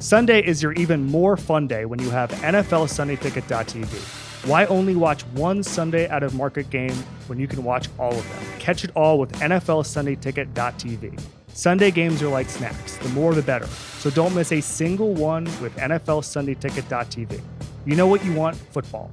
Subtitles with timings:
[0.00, 4.48] Sunday is your even more fun day when you have NFL Sunday Ticket.tv.
[4.48, 6.94] Why only watch one Sunday out of market game
[7.26, 8.60] when you can watch all of them?
[8.60, 11.20] Catch it all with NFL Sunday Ticket.tv.
[11.52, 13.66] Sunday games are like snacks, the more the better.
[13.98, 17.42] So don't miss a single one with NFL Sunday Ticket.tv.
[17.84, 18.54] You know what you want?
[18.54, 19.10] Football.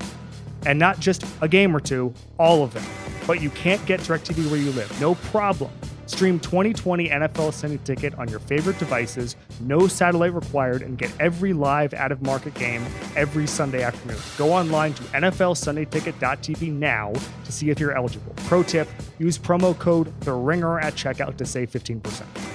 [0.65, 2.83] And not just a game or two, all of them.
[3.27, 4.99] But you can't get DirecTV where you live.
[4.99, 5.71] No problem.
[6.07, 11.51] Stream 2020 NFL Sunday Ticket on your favorite devices, no satellite required, and get every
[11.51, 12.85] live out of market game
[13.15, 14.17] every Sunday afternoon.
[14.37, 18.33] Go online to NFLSundayTicket.tv now to see if you're eligible.
[18.45, 18.87] Pro tip
[19.17, 22.54] use promo code The Ringer at checkout to save 15%.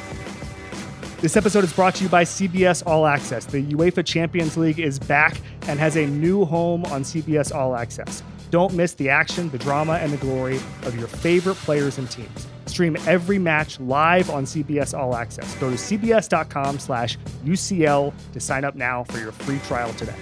[1.20, 3.44] This episode is brought to you by CBS All Access.
[3.44, 5.38] The UEFA Champions League is back
[5.68, 8.22] and has a new home on CBS All Access.
[8.50, 12.48] Don't miss the action, the drama, and the glory of your favorite players and teams.
[12.64, 15.54] Stream every match live on CBS All Access.
[15.56, 20.16] Go to cbs.com slash UCL to sign up now for your free trial today.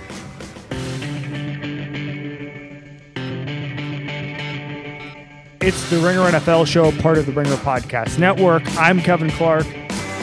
[5.61, 8.65] It's the Ringer NFL show, part of the Ringer Podcast Network.
[8.77, 9.67] I'm Kevin Clark.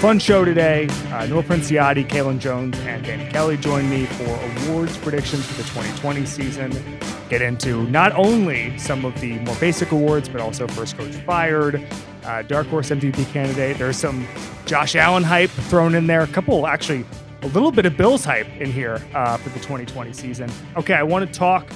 [0.05, 0.87] Fun show today.
[1.11, 4.39] Uh, Nora Princiotti, Kaelen Jones, and Danny Kelly join me for
[4.69, 6.99] awards predictions for the 2020 season.
[7.27, 11.83] Get into not only some of the more basic awards, but also first coach fired,
[12.23, 13.79] uh, dark horse MVP candidate.
[13.79, 14.27] There's some
[14.67, 16.21] Josh Allen hype thrown in there.
[16.21, 17.03] A couple, actually,
[17.41, 20.51] a little bit of Bills hype in here uh, for the 2020 season.
[20.77, 21.67] Okay, I want to talk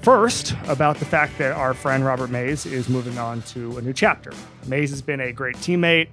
[0.00, 3.92] first about the fact that our friend Robert Mays is moving on to a new
[3.92, 4.32] chapter.
[4.66, 6.08] Mays has been a great teammate,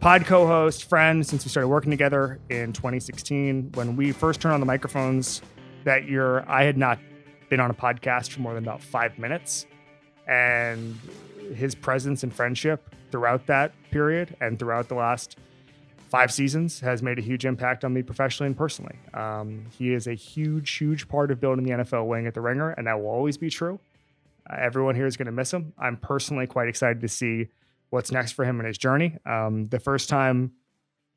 [0.00, 3.72] pod co-host, friend since we started working together in 2016.
[3.74, 5.42] When we first turned on the microphones
[5.84, 6.98] that year, I had not
[7.48, 9.66] been on a podcast for more than about five minutes,
[10.26, 10.98] and
[11.54, 15.38] his presence and friendship throughout that period and throughout the last
[16.08, 18.96] five seasons has made a huge impact on me professionally and personally.
[19.14, 22.70] Um, he is a huge, huge part of building the NFL wing at the Ringer,
[22.70, 23.78] and that will always be true.
[24.48, 25.72] Uh, everyone here is going to miss him.
[25.78, 27.48] I'm personally quite excited to see
[27.90, 29.18] what's next for him in his journey.
[29.26, 30.52] Um, the first time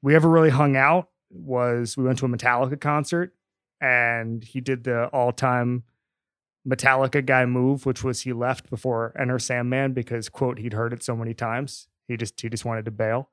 [0.02, 3.34] we ever really hung out was we went to a Metallica concert,
[3.81, 5.84] and he did the all-time
[6.68, 11.03] Metallica guy move, which was he left before Enter Sandman because quote he'd heard it
[11.03, 11.88] so many times.
[12.08, 13.29] He just he just wanted to bail.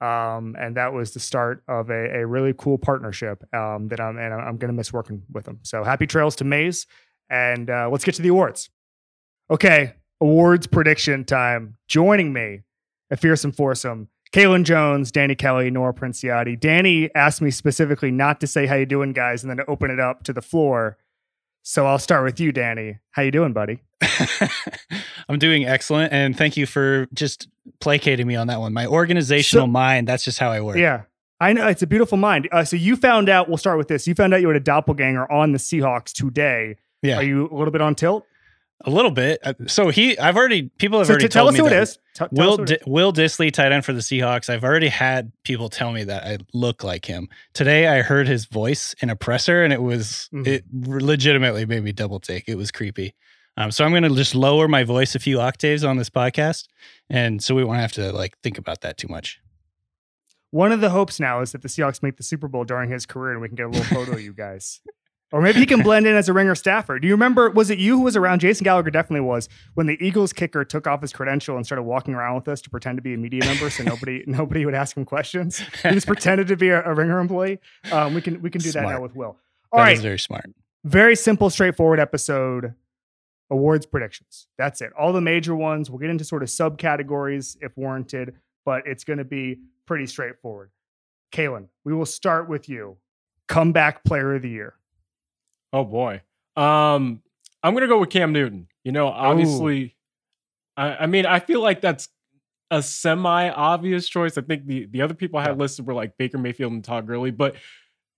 [0.00, 4.18] Um, and that was the start of a, a really cool partnership um, that I'm
[4.18, 5.60] and I'm going to miss working with him.
[5.62, 6.86] So happy trails to Mays,
[7.30, 8.68] and uh, let's get to the awards.
[9.50, 11.78] Okay, awards prediction time.
[11.88, 12.62] Joining me,
[13.10, 16.58] a fearsome foursome, Kaelen Jones, Danny Kelly, Nora Princiotti.
[16.58, 19.90] Danny asked me specifically not to say how you doing, guys, and then to open
[19.90, 20.98] it up to the floor.
[21.62, 22.98] So I'll start with you, Danny.
[23.12, 23.82] How you doing, buddy?
[25.28, 27.48] I'm doing excellent, and thank you for just
[27.80, 28.72] placating me on that one.
[28.72, 30.76] My organizational So- mind, that's just how I work.
[30.76, 31.02] Yeah.
[31.38, 32.48] I know it's a beautiful mind.
[32.50, 33.46] Uh, so you found out.
[33.48, 34.06] We'll start with this.
[34.06, 36.76] You found out you had a doppelganger on the Seahawks today.
[37.02, 37.18] Yeah.
[37.18, 38.24] Are you a little bit on tilt?
[38.84, 39.40] A little bit.
[39.42, 41.82] Uh, So he, I've already, people have So already tell told us me who it
[41.82, 41.96] is.
[41.96, 44.48] T- tell us Will who it Will Dissly, tight end for the Seahawks.
[44.50, 47.28] I've already had people tell me that I look like him.
[47.54, 50.46] Today, I heard his voice in a presser, and it was Mhm.
[50.46, 52.44] it legitimately made me double take.
[52.48, 53.14] It was creepy.
[53.56, 56.68] Um, so I'm going to just lower my voice a few octaves on this podcast,
[57.08, 59.40] and so we won't have to like think about that too much.
[60.50, 63.06] One of the hopes now is that the Seahawks make the Super Bowl during his
[63.06, 64.80] career, and we can get a little photo of you guys.
[65.36, 66.98] Or maybe he can blend in as a ringer staffer.
[66.98, 67.50] Do you remember?
[67.50, 68.38] Was it you who was around?
[68.40, 72.14] Jason Gallagher definitely was when the Eagles kicker took off his credential and started walking
[72.14, 74.96] around with us to pretend to be a media member, so nobody nobody would ask
[74.96, 75.58] him questions.
[75.58, 77.58] He just pretended to be a, a ringer employee.
[77.92, 79.36] Um, we can we can do that now with Will.
[79.72, 80.46] All That right, is very smart.
[80.84, 82.72] very simple, straightforward episode.
[83.50, 84.48] Awards predictions.
[84.56, 84.90] That's it.
[84.98, 85.90] All the major ones.
[85.90, 90.70] We'll get into sort of subcategories if warranted, but it's going to be pretty straightforward.
[91.30, 92.96] Kaelen, we will start with you.
[93.48, 94.74] Comeback player of the year.
[95.76, 96.22] Oh boy.
[96.56, 97.20] Um,
[97.62, 98.68] I'm gonna go with Cam Newton.
[98.82, 99.94] You know, obviously,
[100.74, 102.08] I, I mean, I feel like that's
[102.70, 104.38] a semi-obvious choice.
[104.38, 105.56] I think the the other people I had Yeah.
[105.56, 107.56] listed were like Baker Mayfield and Todd Gurley, but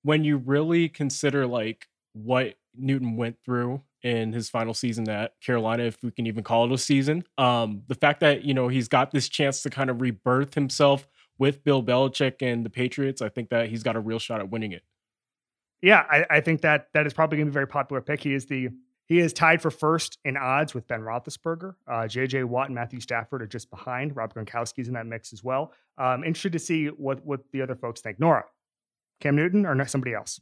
[0.03, 5.83] when you really consider like what Newton went through in his final season at Carolina,
[5.83, 8.87] if we can even call it a season, um, the fact that you know he's
[8.87, 11.09] got this chance to kind of rebirth himself
[11.39, 14.49] with Bill Belichick and the Patriots, I think that he's got a real shot at
[14.49, 14.85] winning it.
[15.83, 18.23] Yeah, I, I think that that is probably going to be a very popular pick.
[18.23, 18.69] He is the
[19.07, 21.75] he is tied for first in odds with Ben Roethlisberger.
[21.87, 22.45] Uh, J.J.
[22.45, 24.15] Watt and Matthew Stafford are just behind.
[24.15, 25.73] Rob Gronkowski's in that mix as well.
[25.97, 28.21] Um, interested to see what what the other folks think.
[28.21, 28.45] Nora,
[29.21, 30.41] Cam Newton or somebody else?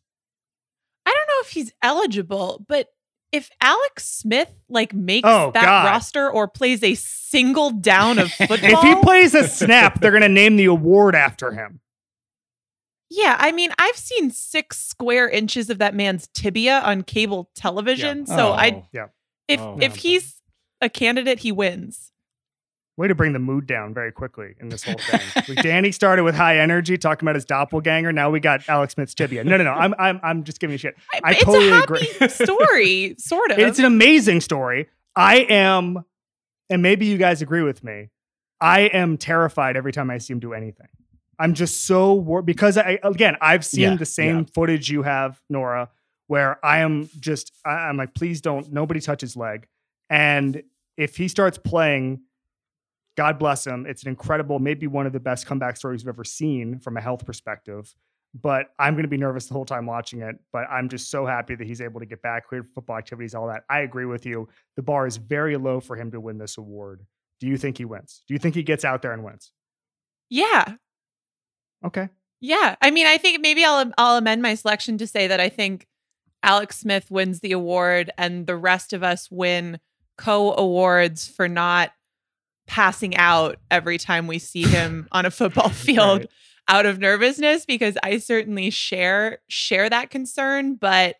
[1.04, 2.88] I don't know if he's eligible, but
[3.30, 5.84] if Alex Smith like makes Oh, that God.
[5.86, 10.22] roster or plays a single down of football, If he plays a snap, they're going
[10.22, 11.80] to name the award after him.
[13.08, 18.26] Yeah, I mean, I've seen six square inches of that man's tibia on cable television.
[18.26, 18.86] So I Oh.
[18.92, 19.06] Yeah.
[19.48, 19.78] if Oh.
[19.80, 20.42] if he's
[20.80, 22.12] a candidate, he wins.
[22.98, 25.54] Way to bring the mood down very quickly in this whole thing.
[25.62, 28.10] Danny started with high energy, talking about his doppelganger.
[28.10, 29.44] Now we got Alex Smith's tibia.
[29.44, 29.72] No, no, no.
[29.72, 30.96] I'm, I'm, I'm just giving you shit.
[31.22, 32.28] I it's totally a happy agree.
[32.28, 33.58] story, sort of.
[33.58, 34.88] It's an amazing story.
[35.14, 36.04] I am,
[36.70, 38.08] and maybe you guys agree with me.
[38.62, 40.88] I am terrified every time I see him do anything.
[41.38, 44.44] I'm just so wor- because I again I've seen Yeah, the same yeah.
[44.54, 45.90] footage you have, Nora,
[46.28, 49.66] where I am just I, I'm like, please don't nobody touch his leg.
[50.10, 50.62] And
[50.96, 52.20] if he starts playing,
[53.16, 53.86] God bless him.
[53.86, 57.00] It's an incredible, maybe one of the best comeback stories we've ever seen from a
[57.00, 57.94] health perspective.
[58.34, 60.36] But I'm going to be nervous the whole time watching it.
[60.52, 63.46] But I'm just so happy that he's able to get back, cleared football activities, all
[63.48, 63.64] that.
[63.70, 64.48] I agree with you.
[64.76, 67.06] The bar is very low for him to win this award.
[67.40, 68.22] Do you think he wins?
[68.28, 69.52] Do you think he gets out there and wins?
[70.28, 70.74] yeah,
[71.84, 72.08] Okay.
[72.40, 72.76] yeah.
[72.80, 75.86] I mean, I think maybe I'll I'll amend my selection to say that I think
[76.42, 79.78] Alex Smith wins the award, and the rest of us win
[80.18, 81.92] co awards for not
[82.66, 86.30] passing out every time we see him on a football field Right.
[86.68, 91.16] out of nervousness because I certainly share share that concern but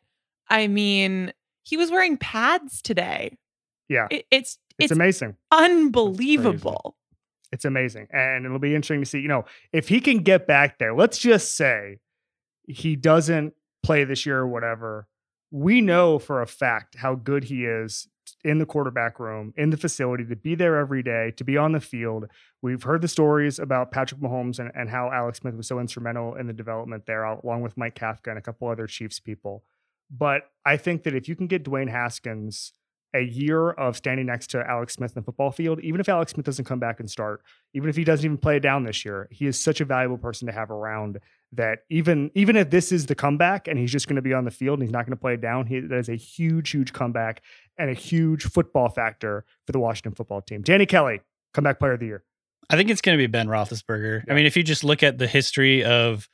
[0.49, 1.33] I mean
[1.63, 3.37] he was wearing pads today.
[3.89, 4.09] Yeah.
[4.11, 5.37] It, it's It's, it's amazing.
[5.53, 6.96] unbelievable.
[7.57, 8.07] It's amazing.
[8.13, 11.17] And it'll be interesting to see, you know, if he can get back there, let's
[11.17, 12.01] just say
[12.69, 15.09] he doesn't play this year or whatever.
[15.51, 18.09] We know for a fact how good he is
[18.45, 21.73] in the quarterback room, in the facility, to be there every day, to be on
[21.73, 22.27] the field.
[22.61, 26.35] We've heard the stories about Patrick Mahomes and, and how Alex Smith was so instrumental
[26.35, 29.65] in the development there, along with Mike Kafka and a couple other Chiefs people.
[30.11, 32.75] But I think that if you can get Dwayne Haskins
[33.17, 36.33] a year of standing next to Alex Smith in the football field, even if Alex
[36.33, 37.43] Smith doesn't come back and start,
[37.75, 40.19] even if he doesn't even play it down this year, he is such a valuable
[40.19, 41.19] person to have around
[41.53, 44.45] that even even if this is the comeback and he's just going to be on
[44.45, 46.71] the field and he's not going to play it down, he that is a huge,
[46.71, 47.43] huge comeback
[47.79, 50.63] and a huge football factor for the Washington football team.
[50.63, 51.21] Danny Kelly,
[51.55, 52.25] comeback player of the year.
[52.69, 54.25] I think it's going to be Ben Roethlisberger.
[54.27, 54.33] Yeah.
[54.33, 56.29] I mean, if you just look at the history of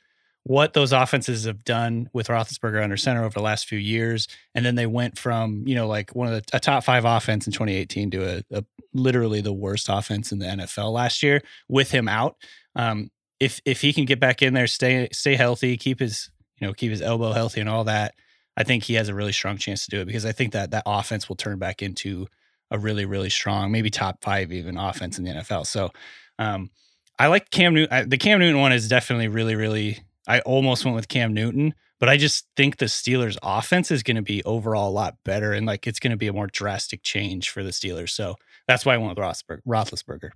[0.45, 4.65] what those offenses have done with Roethlisberger under center over the last few years, and
[4.65, 7.53] then they went from you know like one of the a top five offense in
[7.53, 12.07] 2018 to a, a literally the worst offense in the NFL last year with him
[12.07, 12.35] out.
[12.75, 13.09] Um,
[13.39, 16.29] if if he can get back in there, stay stay healthy, keep his
[16.59, 18.13] you know keep his elbow healthy and all that,
[18.57, 20.71] I think he has a really strong chance to do it because I think that
[20.71, 22.27] that offense will turn back into
[22.69, 25.65] a really really strong, maybe top five even offense in the NFL.
[25.67, 25.91] So.
[26.39, 26.71] Um,
[27.19, 28.09] I like Cam Newton.
[28.09, 29.99] The Cam Newton one is definitely really, really.
[30.27, 34.15] I almost went with Cam Newton, but I just think the Steelers' offense is going
[34.15, 37.03] to be overall a lot better, and like it's going to be a more drastic
[37.03, 38.09] change for the Steelers.
[38.09, 38.35] So
[38.67, 39.61] that's why I went with Roethlisberger.
[39.67, 40.31] Roethlisberger.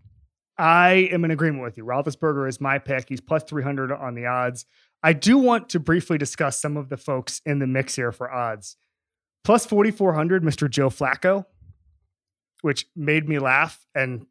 [0.58, 1.86] I am in agreement with you.
[1.86, 3.10] Roethlisberger is my pick.
[3.10, 4.66] He's plus 300 on the odds.
[5.04, 8.32] I do want to briefly discuss some of the folks in the mix here for
[8.32, 8.76] odds.
[9.44, 10.70] Plus 4,400, Mr.
[10.70, 11.46] Joe Flacco,
[12.62, 13.86] which made me laugh.
[13.94, 14.26] And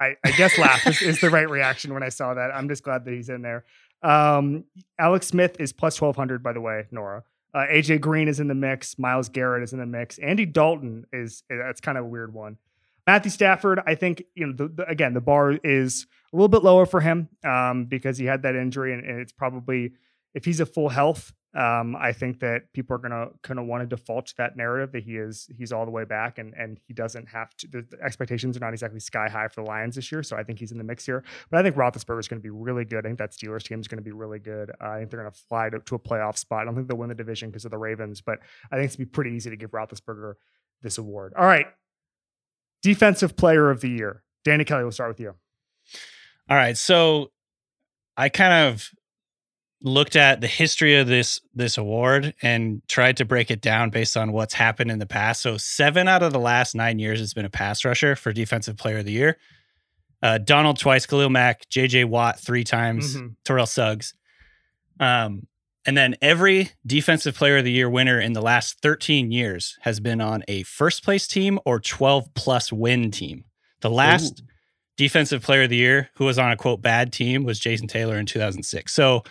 [0.00, 2.50] I, I guess laugh is, is the right reaction when I saw that.
[2.52, 3.64] I'm just glad that he's in there.
[4.02, 4.64] Um,
[4.98, 7.24] Alex Smith is plus 1,200, by the way, Nora.
[7.52, 8.98] Uh, AJ Green is in the mix.
[8.98, 10.18] Myles Garrett is in the mix.
[10.18, 12.58] Andy Dalton is, that's kind of a weird one.
[13.06, 16.62] Matthew Stafford, I think you know the, the, again the bar is a little bit
[16.62, 19.92] lower for him um, because he had that injury, and, and it's probably
[20.34, 23.82] if he's a full health, um, I think that people are gonna kind of want
[23.82, 26.78] to default to that narrative that he is he's all the way back, and and
[26.86, 27.68] he doesn't have to.
[27.68, 30.60] The, expectations are not exactly sky high for the Lions this year, so I think
[30.60, 31.24] he's in the mix here.
[31.50, 33.04] But I think Roethlisberger is going to be really good.
[33.04, 34.70] I think that Steelers team is going to be really good.
[34.80, 36.62] Uh, I think they're going to fly to, to a playoff spot.
[36.62, 38.38] I don't think they'll win the division because of the Ravens, but
[38.70, 40.34] I think it's be pretty easy to give Roethlisberger
[40.82, 41.32] this award.
[41.36, 41.66] All right.
[42.82, 44.22] Defensive player of the year.
[44.44, 45.34] Danny Kelly, we'll start with you.
[46.48, 47.30] All right, so
[48.16, 48.90] I kind of
[49.82, 54.16] looked at the history of this this award and tried to break it down based
[54.16, 55.40] on what's happened in the past.
[55.42, 58.76] So seven out of the last nine years has been a pass rusher for defensive
[58.76, 59.38] player of the year.
[60.22, 62.04] Uh, Donald twice, Khalil Mack, J.J.
[62.04, 63.36] Watt three times, Mhm.
[63.44, 64.12] Terrell Suggs.
[64.98, 65.46] Um,
[65.86, 69.98] and then every defensive player of the year winner in the last 13 years has
[69.98, 73.44] been on a first place team or 12 plus win team.
[73.80, 74.42] The last
[74.98, 78.18] defensive player of the year who was on a quote bad team was Jason Taylor
[78.18, 78.92] in 2006.
[78.92, 79.30] So ba-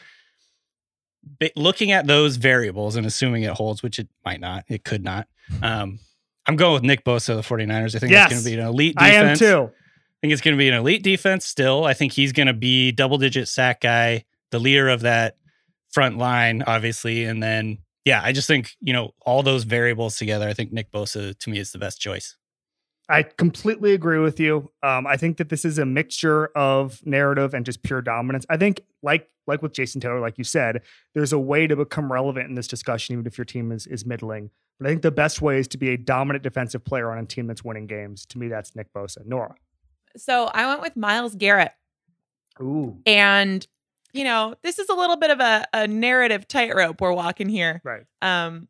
[1.55, 5.27] looking at those variables and assuming it holds, which it might not, it could not.
[5.61, 5.99] Um,
[6.45, 7.95] I'm going with Nick Bosa, of the 49ers.
[7.95, 8.31] I think Yes.
[8.31, 9.41] it's going to be an elite defense.
[9.41, 9.71] I am too.
[9.71, 11.85] I think it's going to be an elite defense still.
[11.85, 15.37] I think he's going to be double digit sack guy, the leader of that
[15.91, 17.23] front line, obviously.
[17.25, 20.91] And then, yeah, I just think, you know, all those variables together, I think Nick
[20.91, 22.35] Bosa to me is the best choice.
[23.09, 24.71] I completely agree with you.
[24.83, 28.45] Um, I think that this is a mixture of narrative and just pure dominance.
[28.49, 30.81] I think, like like with Jason Taylor, like you said,
[31.15, 34.05] there's a way to become relevant in this discussion, even if your team is is
[34.05, 34.51] middling.
[34.79, 37.25] But I think the best way is to be a dominant defensive player on a
[37.25, 38.25] team that's winning games.
[38.27, 39.25] To me, that's Nick Bosa.
[39.25, 39.55] Nora.
[40.15, 41.73] So I went with Myles Garrett.
[42.61, 42.97] Ooh.
[43.05, 43.65] And,
[44.13, 47.81] you know, this is a little bit of a, a narrative tightrope we're walking here.
[47.83, 48.03] Right.
[48.21, 48.67] Um,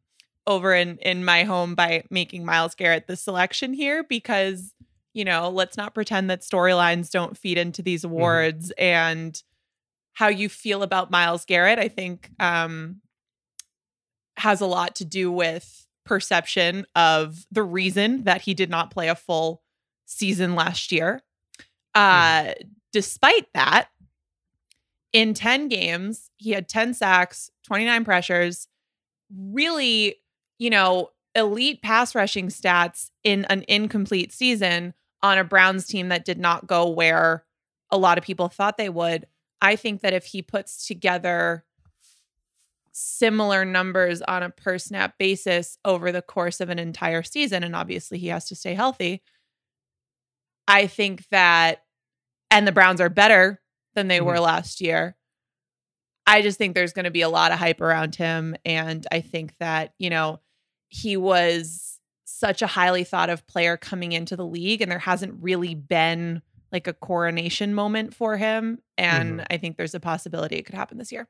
[0.49, 4.73] over in in my home by making Myles Garrett the selection here because,
[5.13, 8.83] you know, let's not pretend that storylines don't feed into these awards mm-hmm.
[8.83, 9.43] and
[10.13, 13.01] how you feel about Myles Garrett, I think um
[14.37, 19.09] has a lot to do with perception of the reason that he did not play
[19.09, 19.61] a full
[20.05, 21.21] season last year.
[21.93, 22.53] Uh, mm.
[22.91, 23.89] Despite that,
[25.13, 28.67] in 10 games, he had 10 sacks, 29 pressures,
[29.31, 30.15] really,
[30.59, 36.25] you know, elite pass rushing stats in an incomplete season on a Browns team that
[36.25, 37.45] did not go where
[37.89, 39.25] a lot of people thought they would.
[39.61, 41.65] I think that if he puts together
[42.91, 47.75] similar numbers on a per snap basis over the course of an entire season, and
[47.75, 49.21] obviously he has to stay healthy,
[50.67, 51.83] I think that,
[52.51, 53.61] and the Browns are better
[53.95, 54.27] than they mm-hmm.
[54.27, 55.15] were last year.
[56.27, 58.55] I just think there's going to be a lot of hype around him.
[58.63, 60.39] And I think that, you know,
[60.89, 65.41] he was such a highly thought of player coming into the league, and there hasn't
[65.41, 66.41] really been
[66.71, 68.79] like a coronation moment for him.
[68.97, 69.45] And mm-hmm.
[69.49, 71.27] I think there's a possibility it could happen this year.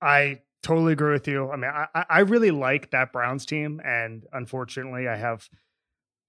[0.00, 1.50] I totally agree with you.
[1.50, 3.80] I mean, I, I really like that Browns team.
[3.84, 5.48] And unfortunately, I have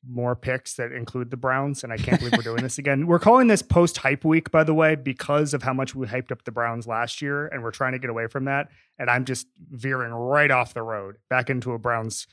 [0.08, 3.08] more picks that include the Browns, and I can't believe we're doing this again.
[3.08, 6.32] We're calling this post hype week, by the way, because of how much we hyped
[6.32, 8.70] up the Browns last year, and we're trying to get away from that.
[9.00, 12.28] And I'm just veering right off the road back into a Browns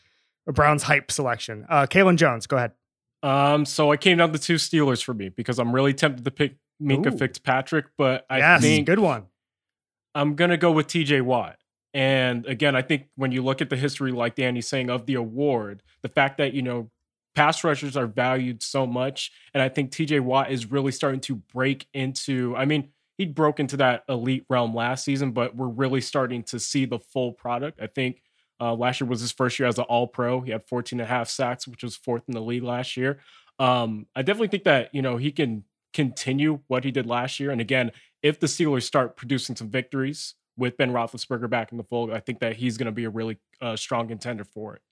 [0.46, 1.66] a Browns hype selection.
[1.68, 2.72] Uh Kaelen Jones, go ahead.
[3.22, 6.30] Um, so I came down to two Steelers for me because I'm really tempted to
[6.30, 7.18] pick Minkah Ooh.
[7.18, 9.26] Fitzpatrick, but I yes, think good one.
[10.14, 11.56] I'm gonna go with TJ Watt.
[11.92, 15.14] And again, I think when you look at the history, like Danny's saying, of the
[15.14, 16.90] award, the fact that, you know,
[17.34, 19.32] pass rushers are valued so much.
[19.54, 23.60] And I think TJ Watt is really starting to break into, I mean, he broke
[23.60, 27.80] into that elite realm last season, but we're really starting to see the full product.
[27.82, 28.22] I think
[28.60, 30.40] uh, last year was his first year as an all pro.
[30.40, 33.20] He had 14 and a half sacks, which was fourth in the league last year.
[33.58, 37.50] Um, I definitely think that, you know, he can continue what he did last year.
[37.50, 41.84] And again, if the Steelers start producing some victories with Ben Roethlisberger back in the
[41.84, 44.82] fold, I think that he's going to be a really uh, strong contender for it.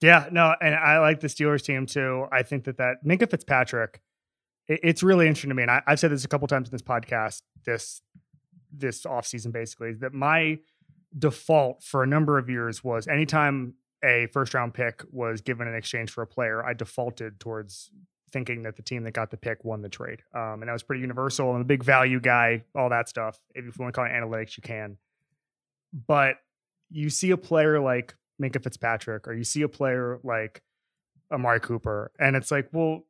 [0.00, 2.26] Yeah, no, and I like the Steelers team too.
[2.30, 4.00] I think that that Minkah Fitzpatrick,
[4.68, 6.72] it, it's really interesting to me, and I, have said this a couple times in
[6.72, 8.02] this podcast this
[8.70, 10.58] this offseason basically that my
[11.18, 15.74] default for a number of years was anytime a first round pick was given in
[15.74, 17.90] exchange for a player, I defaulted towards
[18.32, 20.22] thinking that the team that got the pick won the trade.
[20.34, 21.54] Um, and that was pretty universal.
[21.54, 23.38] I'm a big value guy, all that stuff.
[23.54, 24.98] If you want to call it analytics, you can.
[26.06, 26.36] But
[26.90, 30.62] you see a player like Minkah Fitzpatrick, or you see a player like
[31.32, 33.04] Amari Cooper, and it's like, well,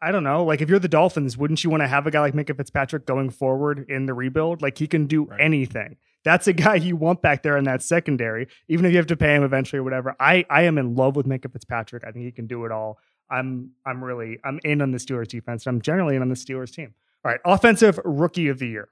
[0.00, 0.44] I don't know.
[0.44, 3.04] Like, if you're the Dolphins, wouldn't you want to have a guy like Minkah Fitzpatrick
[3.04, 4.62] going forward in the rebuild?
[4.62, 5.40] Like, he can do right.
[5.40, 5.96] anything.
[6.24, 9.16] That's a guy you want back there in that secondary, even if you have to
[9.16, 10.16] pay him eventually or whatever.
[10.18, 12.02] I I am in love with Minkah Fitzpatrick.
[12.04, 12.98] I think he can do it all.
[13.30, 15.66] I'm I'm really I'm in on the Steelers defense.
[15.66, 16.94] I'm generally in on the Steelers team.
[17.24, 18.88] All right, offensive rookie of the year,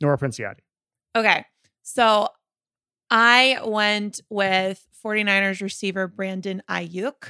[0.00, 0.60] Nora Princiotti.
[1.16, 1.44] Okay,
[1.82, 2.28] so
[3.10, 7.24] I went with 49ers receiver Brandon Aiyuk.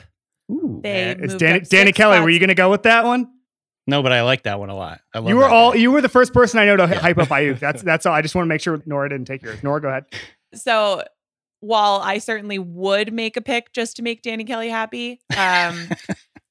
[0.50, 2.16] Ooh, they eh, is Danny, Danny Kelly.
[2.16, 2.24] Spots.
[2.24, 3.30] Were you going to go with that one?
[3.86, 5.00] No, but I like that one a lot.
[5.12, 7.28] I love you were all you were the first person I know to hype up
[7.28, 7.58] Aiyuk.
[7.58, 8.14] That's that's all.
[8.14, 9.62] I just want to make sure Nora didn't take yours.
[9.62, 10.04] Nora, go ahead.
[10.54, 11.02] So
[11.60, 15.88] while I certainly would make a pick just to make Danny Kelly happy, um,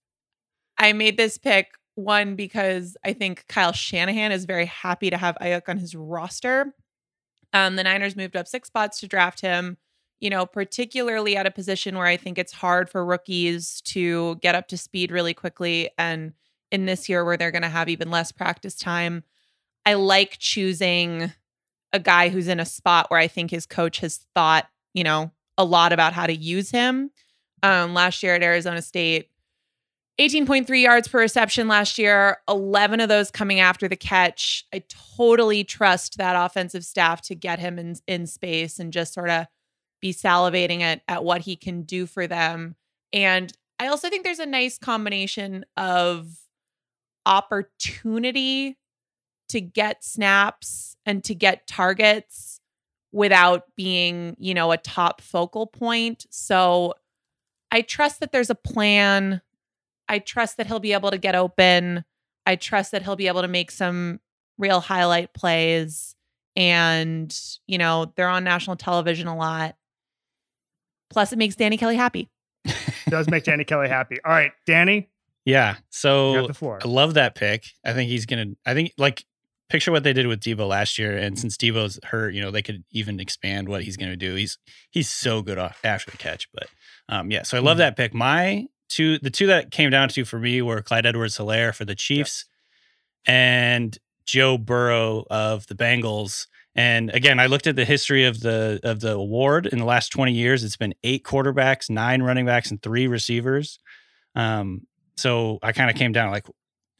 [0.78, 5.38] I made this pick one because I think Kyle Shanahan is very happy to have
[5.42, 6.74] Aiyuk on his roster.
[7.54, 9.78] Um, the Niners moved up six spots to draft him,
[10.20, 14.56] you know, particularly at a position where I think it's hard for rookies to get
[14.56, 15.90] up to speed really quickly.
[15.98, 16.34] And
[16.72, 19.24] in this year where they're going to have even less practice time,
[19.86, 21.32] I like choosing
[21.94, 25.32] a guy who's in a spot where I think his coach has thought, you know,
[25.58, 27.12] a lot about how to use him.
[27.63, 29.30] Um, last year at Arizona State,
[30.20, 34.66] 18.3 yards per reception last year, 11 of those coming after the catch.
[34.74, 34.84] I
[35.18, 39.48] totally trust that offensive staff to get him in, in space and just sort of
[40.01, 42.75] be salivating at, at what he can do for them.
[43.13, 46.36] And I also think there's a nice combination of
[47.25, 48.78] opportunity
[49.50, 52.60] to get snaps and to get targets
[53.12, 56.25] without being, you know, a top focal point.
[56.30, 56.94] So
[57.72, 59.42] I trust that there's a plan
[60.12, 62.04] I trust that he'll be able to get open.
[62.46, 64.20] I trust that he'll be able to make some
[64.58, 66.16] real highlight plays.
[66.58, 67.34] And,
[67.66, 69.78] you know, they're on national television a lot.
[71.10, 72.30] Plus, it makes Danny Kelly happy.
[73.10, 74.18] Does make Danny Kelly happy.
[74.25, 75.10] All right, Danny,
[75.45, 75.75] Yeah.
[75.89, 76.79] So have the floor.
[76.83, 77.65] I love that pick.
[77.86, 78.48] I think he's gonna.
[78.65, 79.25] I think like
[79.69, 82.62] picture what they did with Debo last year, and since Debo's hurt, you know they
[82.62, 84.36] could even expand what he's gonna do.
[84.36, 84.57] He's
[84.91, 86.48] he's so good off after the catch.
[86.53, 86.67] But
[87.10, 87.79] um, yeah, so I love Mhm.
[87.79, 88.13] that pick.
[88.13, 91.95] My two, the two that came down to for me were Clyde Edwards-Helaire for the
[91.95, 92.45] Chiefs,
[93.25, 96.48] and Joe Burrow of the Bengals.
[96.75, 100.10] And again, I looked at the history of the of the award in the last
[100.10, 100.63] 20 years.
[100.63, 103.79] It's been eight quarterbacks, nine running backs, and three receivers.
[104.36, 104.88] Um,
[105.22, 106.48] so I kind of came down like,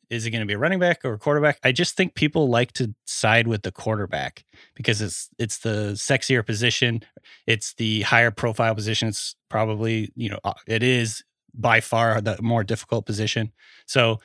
[0.10, 1.58] is it going to be a running back or a quarterback?
[1.64, 4.44] I just think people like to side with the quarterback
[4.76, 7.02] because it's it's the sexier position,
[7.48, 9.08] it's the higher profile position.
[9.08, 11.24] It's probably you know uh, it is
[11.54, 13.52] by far the more difficult position.
[13.86, 14.20] So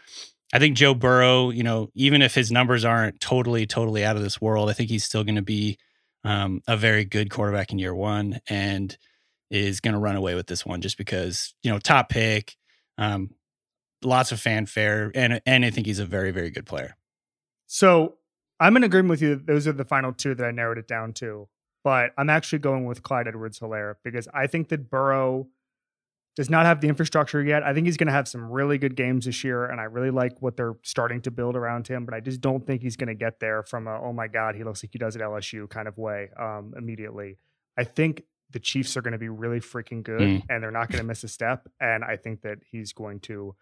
[0.52, 4.22] I think Joe Burrow, you know, even if his numbers aren't totally totally out of
[4.22, 5.78] this world, I think he's still going to be
[6.24, 8.96] um, a very good quarterback in year one and
[9.50, 12.56] is going to run away with this one just because you know top pick
[12.98, 13.30] um,
[14.02, 16.96] lots of fanfare, and and I think he's a very very good player.
[17.66, 18.14] So
[18.60, 19.36] I'm in agreement with you.
[19.36, 21.48] Those are the final two that I narrowed it down to.
[21.84, 25.46] But I'm actually going with Clyde Edwards Helaire because I think that Burrow
[26.34, 27.62] does not have the infrastructure yet.
[27.62, 29.64] I think he's going to have some really good games this year.
[29.66, 32.04] And I really like what they're starting to build around him.
[32.04, 34.54] But I just don't think he's going to get there from a, oh my God,
[34.56, 37.38] he looks like he does at LSU kind of way um, immediately.
[37.78, 40.42] I think the Chiefs are going to be really freaking good Mm.
[40.50, 41.68] and they're not going to miss a step.
[41.80, 43.54] And I think that he's going to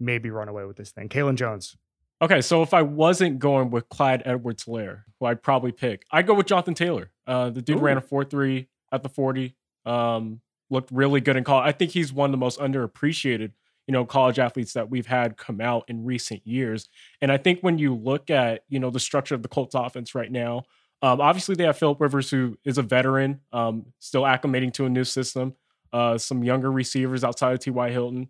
[0.00, 1.08] maybe run away with this thing.
[1.08, 1.76] Kaelen Jones.
[2.20, 6.26] Okay, so if I wasn't going with Clyde Edwards Helaire, who I'd probably pick, I'd
[6.26, 7.10] go with Jonathan Taylor.
[7.26, 7.80] Uh, the dude Ooh.
[7.80, 9.54] ran a 4 3 at the 40,
[9.86, 11.68] um, looked really good in college.
[11.68, 13.52] I think he's one of the most underappreciated,
[13.86, 16.88] you know, college athletes that we've had come out in recent years.
[17.22, 20.14] And I think when you look at, you know, the structure of the Colts offense
[20.14, 20.64] right now,
[21.02, 24.90] um, obviously they have Philip Rivers, who is a veteran, um, still acclimating to a
[24.90, 25.54] new system,
[25.92, 27.90] uh, some younger receivers outside of T.Y.
[27.90, 28.28] Hilton.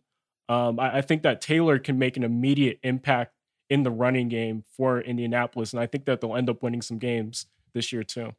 [0.48, 3.34] Um, I, I think that Taylor can make an immediate impact
[3.70, 6.98] in the running game for Indianapolis, and I think that they'll end up winning some
[6.98, 8.32] games this year too.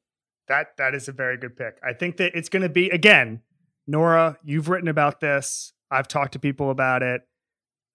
[0.48, 1.78] That that is a very good pick.
[1.84, 3.42] I think that it's going to be again,
[3.86, 4.38] Nora.
[4.44, 5.74] You've written about this.
[5.92, 7.22] I've talked to people about it.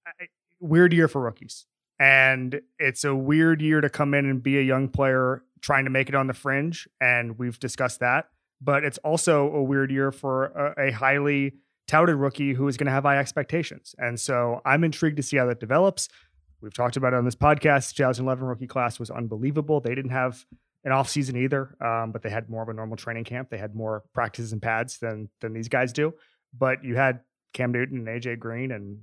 [0.07, 0.29] I-
[0.61, 1.66] Weird year for rookies,
[1.98, 5.90] and it's a weird year to come in and be a young player trying to
[5.90, 6.88] make it on the fringe.
[7.03, 8.29] And we've discussed that.
[8.62, 10.46] But it's also a weird year for
[10.79, 11.55] a, a highly
[11.87, 13.94] touted rookie who is going to have high expectations.
[13.99, 16.09] And so I'm intrigued to see how that develops.
[16.61, 17.94] We've talked about it on this podcast.
[17.94, 19.81] 2011 rookie class was unbelievable.
[19.81, 20.47] They didn't have
[20.85, 23.51] an off season either, um, but they had more of a normal training camp.
[23.51, 26.14] They had more practices and pads than than these guys do.
[26.57, 27.20] But you had
[27.53, 28.99] Cam Newton and AJ Green and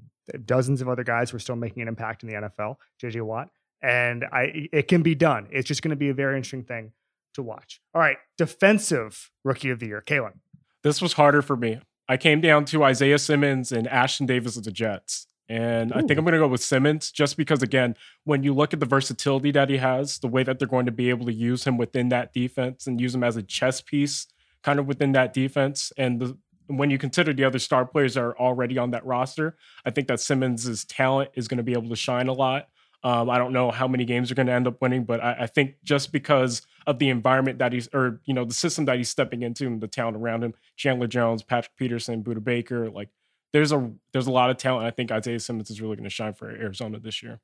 [0.46, 2.78] dozens of other guys who are still making an impact in the NFL.
[3.02, 3.50] JJ Watt,
[3.82, 5.48] and I it can be done.
[5.52, 6.92] It's just going to be a very interesting thing
[7.34, 7.82] to watch.
[7.94, 10.40] All right, defensive rookie of the year, Kaelen.
[10.84, 11.80] This was harder for me.
[12.12, 15.28] I came down to Isaiah Simmons and Ashtyn Davis of the Jets.
[15.48, 17.96] And I think I'm going to go with Simmons just because, again,
[18.26, 20.92] when you look at the versatility that he has, the way that they're going to
[20.92, 24.28] be able to use him within that defense and use him as a chess piece
[24.62, 25.94] kind of within that defense.
[25.98, 29.56] And the, when you consider the other star players that are already on that roster,
[29.86, 32.68] I think that Simmons' talent is going to be able to shine a lot.
[33.04, 35.38] Um, I don't know how many games are going to end up winning, but I,
[35.42, 38.98] I think just because of the environment that he's, or you know, the system that
[38.98, 43.10] he's stepping into, and the talent around him, Chandler Jones, Patrick Peterson, Budda Baker, like
[43.54, 44.86] there's a there's a lot of talent.
[44.86, 47.40] I think Isaiah Simmons is really going to shine for Arizona this year.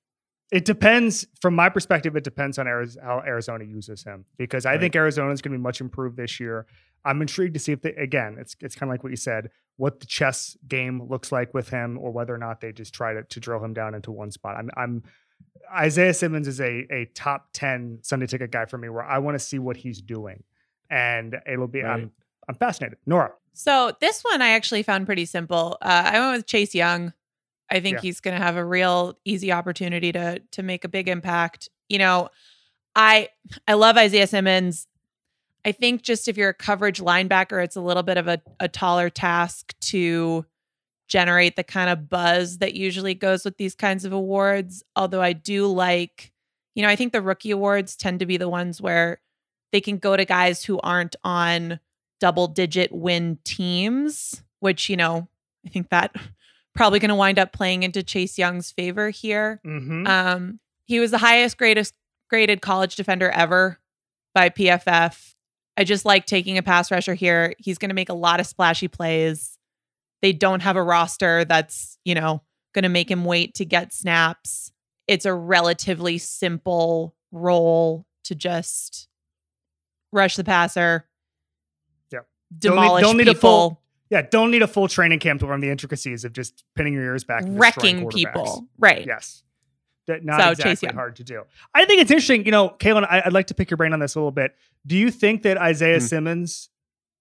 [0.52, 2.16] It depends from my perspective.
[2.16, 2.68] It depends on
[3.04, 4.80] how Arizona uses him because I Right.
[4.80, 6.66] think Arizona is going to be much improved this year.
[7.04, 8.38] I'm intrigued to see if they again.
[8.40, 11.70] It's it's kind of like what you said, what the chess game looks like with
[11.70, 14.32] him, or whether or not they just try to, to drill him down into one
[14.32, 14.56] spot.
[14.58, 15.04] I'm I'm
[15.76, 19.36] Isaiah Simmons is a a top ten Sunday ticket guy for me, where I want
[19.36, 20.44] to see what he's doing,
[20.90, 21.92] and it'll be Right.
[21.94, 22.12] I'm
[22.48, 22.98] I'm fascinated.
[23.06, 25.78] Nora, So this one I actually found pretty simple.
[25.82, 27.12] Uh, I went with Chase Young.
[27.70, 28.02] I think Yeah.
[28.02, 31.68] he's going to have a real easy opportunity to to make a big impact.
[31.90, 32.30] You know,
[32.96, 33.28] I
[33.68, 34.88] I love Isaiah Simmons.
[35.66, 38.70] I think just if you're a coverage linebacker, it's a little bit of a, a
[38.70, 40.46] taller task to
[41.08, 44.84] generate the kind of buzz that usually goes with these kinds of awards.
[44.96, 46.32] Although I do like,
[46.76, 49.22] you know, I think the rookie awards tend to be the ones where
[49.72, 51.80] they can go to guys who aren't on
[52.20, 55.28] double digit win teams, which, you know,
[55.66, 56.16] I think that
[56.76, 59.60] probably going to wind up playing into Chase Young's favor here.
[59.66, 60.08] mm-hmm.
[60.08, 61.92] Um, he was the highest graded
[62.30, 63.80] graded college defender ever
[64.34, 65.34] by PFF.
[65.78, 67.54] I just like taking a pass rusher here.
[67.60, 69.57] He's going to make a lot of splashy plays.
[70.22, 72.42] They don't have a roster that's, you know,
[72.74, 74.72] going to make him wait to get snaps.
[75.08, 79.08] It's a relatively simple role to just
[80.12, 81.08] rush the passer.
[82.12, 82.28] Yep.
[82.58, 85.62] Demolish don't need a people, full- Yeah, don't need a full training camp to learn
[85.62, 88.68] the intricacies of just pinning your ears back, and wrecking people.
[88.78, 89.06] Right.
[89.06, 89.44] Yes.
[90.08, 90.96] That not So, exactly Young.
[90.96, 91.44] hard to do.
[91.76, 92.46] I think it's interesting.
[92.46, 94.56] You know, Kaelen, I, I'd like to pick your brain on this a little bit.
[94.86, 96.06] Do you think that Isaiah Hmm.
[96.06, 96.70] Simmons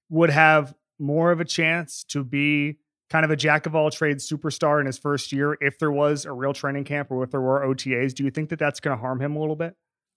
[0.09, 2.79] would have more of a chance to be
[3.11, 6.25] kind of a jack of all trades superstar in his first year if there was
[6.25, 8.15] a real training camp or if there were OTAs?
[8.15, 9.75] Do you think that that's going to harm him a little bit?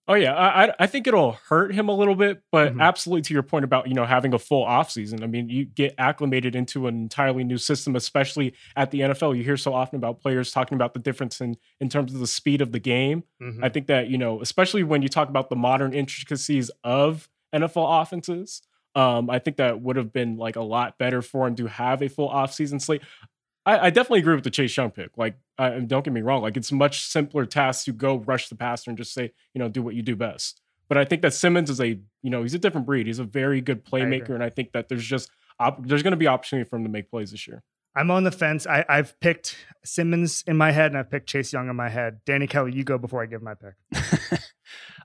[0.08, 2.82] Oh yeah, I I- I think it'll hurt him a little bit, but Mhm.
[2.82, 5.22] absolutely to your point about you know having a full offseason.
[5.22, 9.34] I mean, you get acclimated into an entirely new system, especially at the NFL.
[9.36, 12.26] You hear so often about players talking about the difference in in terms of the
[12.26, 13.22] speed of the game.
[13.40, 13.62] Mm-hmm.
[13.62, 18.02] I think that you know, especially when you talk about the modern intricacies of NFL
[18.02, 18.62] offenses,
[18.94, 22.02] um, I think that would have been like a lot better for him to have
[22.02, 23.02] a full offseason slate.
[23.66, 25.16] I, I definitely agree with the Chase Young pick.
[25.16, 28.56] Like, I, don't get me wrong, like it's much simpler task to go rush the
[28.56, 30.60] passer and just say, you know, do what you do best.
[30.88, 31.88] But I think that Simmons is a,
[32.22, 33.06] you know, he's a different breed.
[33.06, 34.00] He's a very good agree.
[34.00, 36.84] playmaker, and I think that there's just op- there's going to be opportunity for him
[36.84, 37.62] to make plays this year.
[37.94, 38.66] I'm on the fence.
[38.66, 42.20] I, I've picked Simmons in my head and I've picked Chase Young in my head.
[42.24, 43.74] Danny Kelly, you go before I give my pick.
[43.92, 44.38] uh,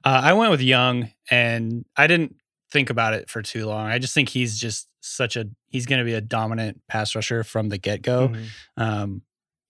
[0.03, 2.35] I went with Young, and I didn't
[2.71, 3.87] think about it for too long.
[3.87, 7.43] I just think he's just such a he's going to be a dominant pass rusher
[7.43, 8.29] from the get go.
[8.29, 8.45] Mhm.
[8.77, 9.21] Um,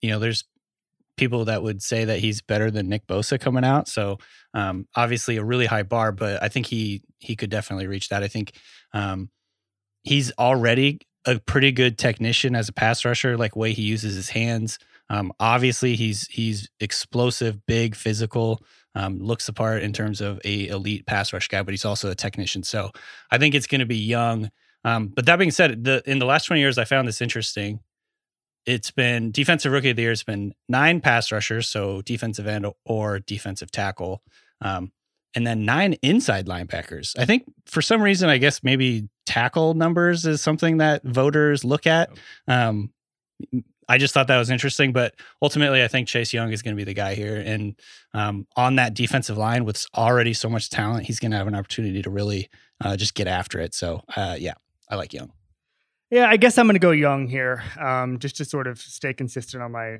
[0.02, 0.44] you know, there's
[1.18, 3.88] people that would say that he's better than Nick Bosa coming out.
[3.88, 4.18] So
[4.54, 8.24] um, obviously a really high bar, but I think he he could definitely reach that.
[8.24, 8.54] I think
[8.94, 9.30] um,
[10.04, 14.30] he's already a pretty good technician as a pass rusher, like way he uses his
[14.30, 14.78] hands.
[15.10, 18.64] Um, obviously, he's he's explosive, big, physical,
[18.96, 22.10] um, looks the part in terms of a elite pass rush guy, but he's also
[22.10, 22.64] a technician.
[22.64, 22.92] So
[23.30, 24.50] I think it's going to be young.
[24.84, 27.80] Um, but that being said, the in the last twenty years, I found this interesting.
[28.66, 30.12] It's been defensive rookie of the year.
[30.12, 34.24] It's been nine pass rushers, so defensive end or defensive tackle,
[34.62, 34.92] um,
[35.36, 37.18] and then nine inside linebackers.
[37.20, 41.86] I think for some reason, I guess maybe tackle numbers is something that voters look
[41.86, 42.10] at.
[42.48, 42.92] Um,
[43.88, 46.80] I just thought that was interesting, but ultimately, I think Chase Young is going to
[46.80, 47.36] be the guy here.
[47.36, 47.76] And
[48.14, 51.54] um, on that defensive line with already so much talent, he's going to have an
[51.56, 52.50] opportunity to really
[52.84, 53.76] uh, just get after it.
[53.76, 54.54] So, uh, yeah,
[54.90, 55.32] I like Young.
[56.10, 59.14] Yeah, I guess I'm going to go young here, um, just to sort of stay
[59.14, 59.98] consistent on my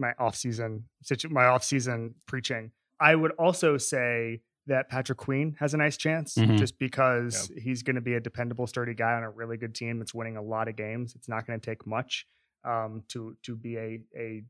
[0.00, 0.84] my off season
[1.30, 2.70] my off season preaching.
[3.00, 6.58] I would also say that Patrick Queen has a nice chance, Mhm.
[6.58, 9.98] just because he's going to be a dependable, sturdy guy on a really good team
[9.98, 11.14] that's winning a lot of games.
[11.16, 12.26] It's not going to take much
[12.64, 14.42] um, to to be a a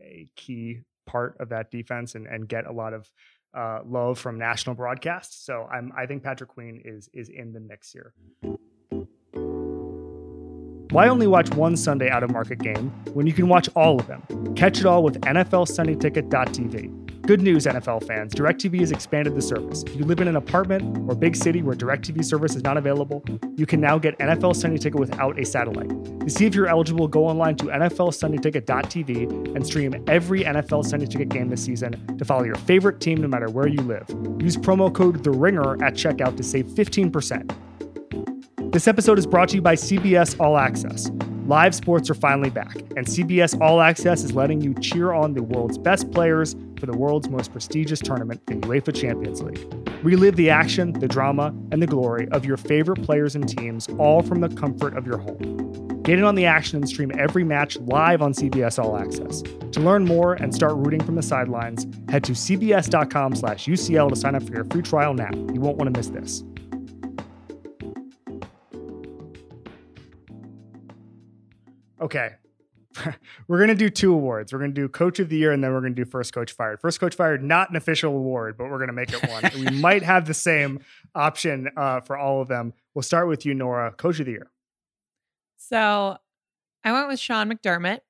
[0.00, 3.10] a key part of that defense and and get a lot of
[3.56, 5.44] uh, love from national broadcasts.
[5.44, 8.12] So I'm I think Patrick Queen is is in the mix here.
[10.90, 14.06] Why only watch one Sunday out of market game when you can watch all of
[14.06, 14.54] them?
[14.54, 17.05] Catch it all with NFL SundayTicket.tv.
[17.26, 18.32] Good news, NFL fans.
[18.36, 19.82] DirecTV has expanded the service.
[19.82, 23.24] If you live in an apartment or big city where DirecTV service is not available,
[23.56, 25.88] you can now get NFL Sunday Ticket without a satellite.
[26.20, 31.28] To see if you're eligible, go online to NFLSundayTicket.tv and stream every NFL Sunday Ticket
[31.28, 34.08] game this season to follow your favorite team no matter where you live.
[34.40, 37.52] Use promo code The Ringer at checkout to save 15%.
[38.70, 41.10] This episode is brought to you by CBS All Access.
[41.46, 45.44] Live sports are finally back, and CBS All Access is letting you cheer on the
[45.44, 49.64] world's best players for the world's most prestigious tournament, the UEFA Champions League.
[50.02, 54.22] Relive the action, the drama, and the glory of your favorite players and teams, all
[54.22, 56.02] from the comfort of your home.
[56.02, 59.42] Get in on the action and stream every match live on CBS All Access.
[59.70, 64.42] To learn more and start rooting from the sidelines, head to cbs.com/ucl to sign up
[64.42, 65.30] for your free trial now.
[65.32, 66.42] You won't want to miss this.
[72.00, 72.30] Okay.
[73.48, 74.52] we're going to do two awards.
[74.52, 76.32] We're going to do coach of the year and then we're going to do first
[76.32, 76.80] coach fired.
[76.80, 79.42] First coach fired, not an official award, but we're going to make it one.
[79.54, 80.80] We might have the same
[81.14, 82.72] option uh, for all of them.
[82.94, 84.50] We'll start with you, Nora, coach of the year.
[85.56, 86.16] So
[86.84, 88.00] I went with Sean McDermott.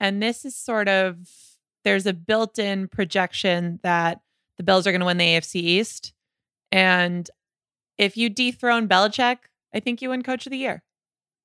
[0.00, 1.18] And this is sort of
[1.84, 4.20] there's a built-in projection that
[4.56, 6.12] the Bills are going to win the AFC East.
[6.70, 7.28] And
[7.96, 9.38] if you dethrone Belichick,
[9.74, 10.82] I think you win coach of the year.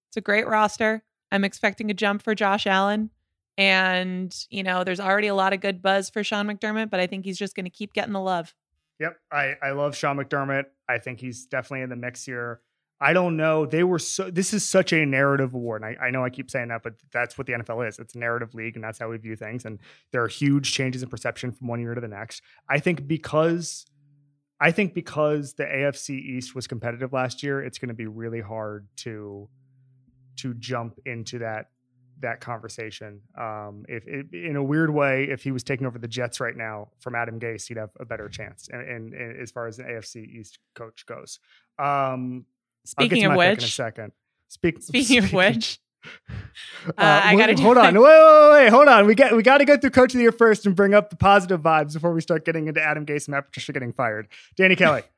[0.10, 1.04] It's a great roster.
[1.34, 3.10] I'm expecting a jump for Josh Allen.
[3.58, 7.08] And, you know, there's already a lot of good buzz for Sean McDermott, but I
[7.08, 8.54] think he's just going to keep getting the love.
[9.00, 9.18] Yep.
[9.32, 10.66] I, I love Sean McDermott.
[10.88, 12.62] I think he's definitely in the mix here.
[13.02, 13.66] I don't know.
[13.66, 15.82] They were so, this is such a narrative award.
[15.82, 18.00] And I, I know I keep saying that, but that's what the NFL is.
[18.00, 19.66] It's a narrative league, and that's how we view things.
[19.66, 19.80] And
[20.12, 22.44] there are huge changes in perception from one year to the next.
[22.70, 23.86] I think because
[24.62, 28.40] I think because the AFC East was competitive last year, it's going to be really
[28.40, 29.50] hard to
[30.38, 31.70] to jump into that
[32.22, 33.20] that conversation.
[33.38, 36.56] Um, if, if in a weird way, if he was taking over the Jets right
[36.56, 38.70] now from Adam Gase, he'd have a better chance.
[38.72, 41.40] And, and, and as far as an AFC East coach goes,
[41.78, 42.46] um,
[42.86, 44.12] Speaking of which, in a second.
[44.50, 47.94] Speak, speaking of which, uh, I gotta hold my- on.
[48.00, 49.06] Wait, wait, wait, hold on.
[49.06, 51.10] We got we got to go through Coach of the Year first and bring up
[51.10, 54.28] the positive vibes before we start getting into Adam Gase and Matt Patricia getting fired.
[54.56, 55.04] Danny Kelly.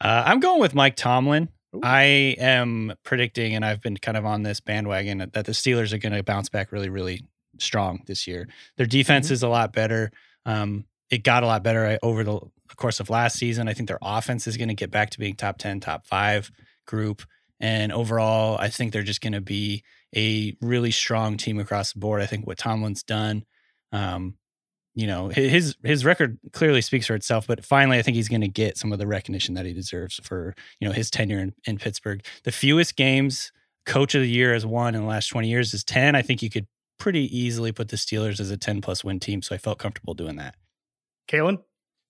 [0.00, 1.48] Uh, I'm going with Mike Tomlin.
[1.74, 1.80] Ooh.
[1.82, 2.02] I
[2.38, 6.12] am predicting, and I've been kind of on this bandwagon that the Steelers are going
[6.12, 7.26] to bounce back really, really
[7.58, 8.48] strong this year.
[8.76, 9.34] Their defense Mm-hmm.
[9.34, 10.10] is a lot better.
[10.44, 12.40] Um, it got a lot better uh, over the
[12.76, 13.68] course of last season.
[13.68, 16.50] I think their offense is going to get back to being top 10, top five
[16.86, 17.22] group.
[17.60, 19.84] And overall, I think they're just going to be
[20.16, 22.20] a really strong team across the board.
[22.22, 23.44] I think what Tomlin's done,
[23.92, 24.34] um,
[24.94, 27.46] you know, his his record clearly speaks for itself.
[27.46, 30.20] But finally, I think he's going to get some of the recognition that he deserves
[30.22, 32.24] for you know his tenure in, in Pittsburgh.
[32.44, 33.52] The fewest games
[33.86, 36.14] Coach of the Year has won in the last twenty years is ten.
[36.14, 36.66] I think you could
[36.98, 39.42] pretty easily put the Steelers as a ten plus win team.
[39.42, 40.56] So I felt comfortable doing that.
[41.28, 41.62] Kaelen.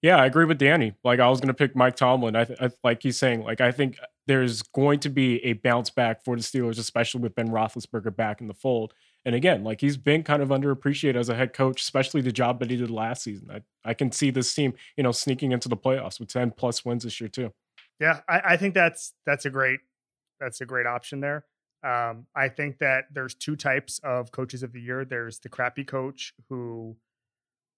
[0.02, 0.94] Yeah, I agree with Danny.
[1.04, 2.34] Like I was going to pick Mike Tomlin.
[2.34, 3.44] I, th- I like he's saying.
[3.44, 7.36] Like I think there's going to be a bounce back for the Steelers, especially with
[7.36, 8.92] Ben Roethlisberger back in the fold.
[9.24, 12.58] And again, like he's been kind of underappreciated as a head coach, especially the job
[12.60, 13.50] that he did last season.
[13.50, 16.84] I, I can see this team, you know, sneaking into the playoffs with 10 plus
[16.84, 17.52] wins this year too.
[18.00, 19.80] Yeah, I, I think that's that's a great
[20.40, 21.44] that's a great option there.
[21.84, 25.04] Um, I think that there's two types of coaches of the year.
[25.04, 26.96] There's the crappy coach who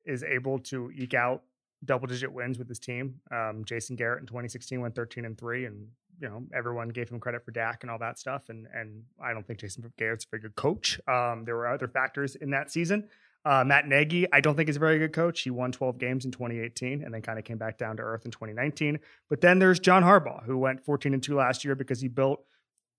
[0.05, 1.43] is able to eke out
[1.85, 3.21] double digit wins with his team.
[3.31, 5.89] Um, Jason Garrett in 2016 went 13 and three, and
[6.21, 8.49] you know everyone gave him credit for Dak and all that stuff.
[8.49, 11.01] And and I don't think Jason Garrett's a very good coach.
[11.09, 13.09] Um, there were other factors in that season.
[13.47, 15.43] Uh, Matt Nagy, I don't think is a very good coach.
[15.43, 18.25] He won 12 games in 2018 and then kind of came back down to earth
[18.25, 18.99] in 2019.
[19.29, 22.43] But then there's John Harbaugh, who went 14 and 2 last year because he built,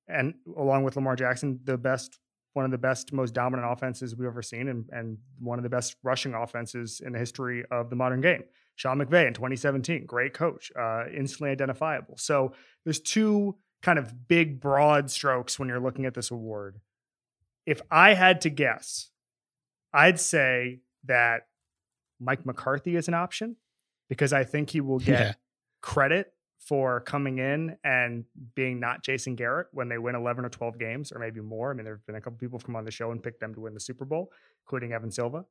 [0.08, 2.20] and along with Lamar Jackson, the best,
[2.54, 5.70] one of the best, most dominant offenses we've ever seen, and, and one of the
[5.70, 8.44] best rushing offenses in the history of the modern game.
[8.76, 12.18] Sean McVay in 2017, great coach, uh, instantly identifiable.
[12.18, 16.80] So there's two kind of big, broad strokes when you're looking at this award.
[17.66, 19.10] If I had to guess,
[19.94, 21.48] I'd say that
[22.20, 23.56] Mike McCarthy is an option
[24.10, 25.34] because I think he will get Yeah.
[25.82, 30.78] credit for coming in and being not Jason Garrett when they win 11 or 12
[30.80, 31.72] games or maybe more.
[31.72, 33.54] I mean, there have been a couple people come on the show and picked them
[33.54, 34.32] to win the Super Bowl,
[34.66, 35.46] including Evan Silva.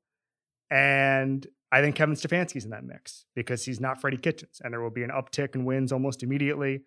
[0.74, 4.80] And I think Kevin Stefanski's in that mix because he's not Freddie Kitchens and there
[4.80, 6.80] will be an uptick in wins almost immediately.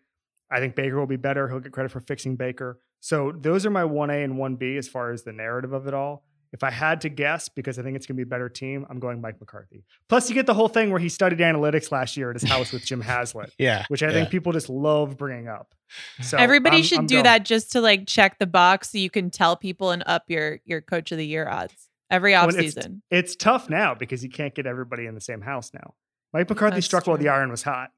[0.52, 1.48] I think Baker will be better.
[1.48, 2.80] He'll get credit for fixing Baker.
[3.00, 6.24] So those are my 1A and 1B as far as the narrative of it all.
[6.54, 8.86] If I had to guess, because I think it's going to be a better team,
[8.90, 9.84] I'm going Mike McCarthy.
[10.08, 12.72] Plus, you get the whole thing where he studied analytics last year at his house
[12.72, 13.84] with Jim Haslett, Yeah.
[13.90, 14.14] which I yeah.
[14.14, 15.76] think people just love bringing up.
[16.22, 18.98] So Everybody I'm- should I'm do going- that just to like check the box so
[18.98, 22.48] you can tell people and up your your coach of the year odds every off
[22.48, 25.94] When it's- It's tough now because you can't get everybody in the same house now.
[26.34, 27.92] Mike McCarthy That's struck while the iron was hot.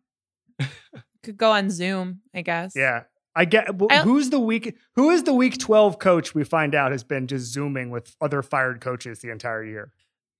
[1.24, 2.74] Could go on Zoom, I guess.
[2.76, 3.04] Yeah.
[3.36, 6.92] I get I- who's the week who is the week 12 coach we find out
[6.92, 9.92] has been just zooming with other fired coaches the entire year.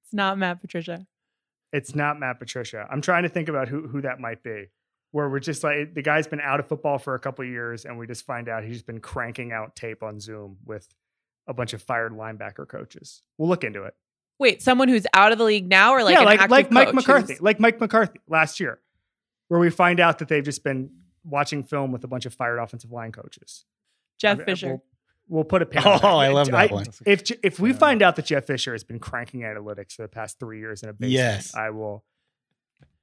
[0.04, 1.06] It's not Matt Patricia.
[1.72, 2.88] It's not Matt Patricia.
[2.90, 4.68] I'm trying to think about who who that might be.
[5.12, 7.86] Where we're just like the guy's been out of football for a couple of years,
[7.86, 10.88] and we just find out he's been cranking out tape on Zoom with
[11.50, 13.22] a bunch of fired linebacker coaches.
[13.38, 13.94] We'll look into it.
[14.40, 16.72] Wait, someone who's out of the league now or like yeah, an like active like
[16.72, 18.80] Mike coach McCarthy, who's- like Mike McCarthy last year,
[19.50, 20.92] where we find out that they've just been
[21.26, 23.66] watching film with a bunch of fired offensive line coaches.
[24.18, 24.68] Jeff I Fisher.
[24.68, 24.84] We'll,
[25.28, 25.82] we'll put a pin.
[25.86, 26.18] Oh.
[26.18, 26.86] I love that I- one.
[27.06, 27.78] If if we Yeah.
[27.78, 30.90] find out that Jeff Fisher has been cranking analytics for the past three years in
[30.90, 31.54] a basement, Yes.
[31.56, 32.06] I will.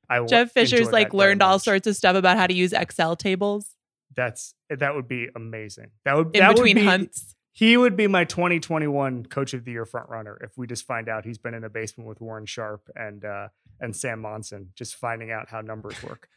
[0.09, 0.29] I will.
[0.29, 3.75] Jeff Fisher's like learned all sorts of stuff about how to use Excel tables
[4.15, 5.89] That's that would be amazing.
[6.05, 7.35] That would in that would between be- hunts.
[7.57, 11.09] He would be my 2021 Coach of the Year front runner if we just find
[11.09, 13.49] out he's been in a basement with Warren Sharp and uh,
[13.81, 16.29] and Sam Monson, just finding out how numbers work.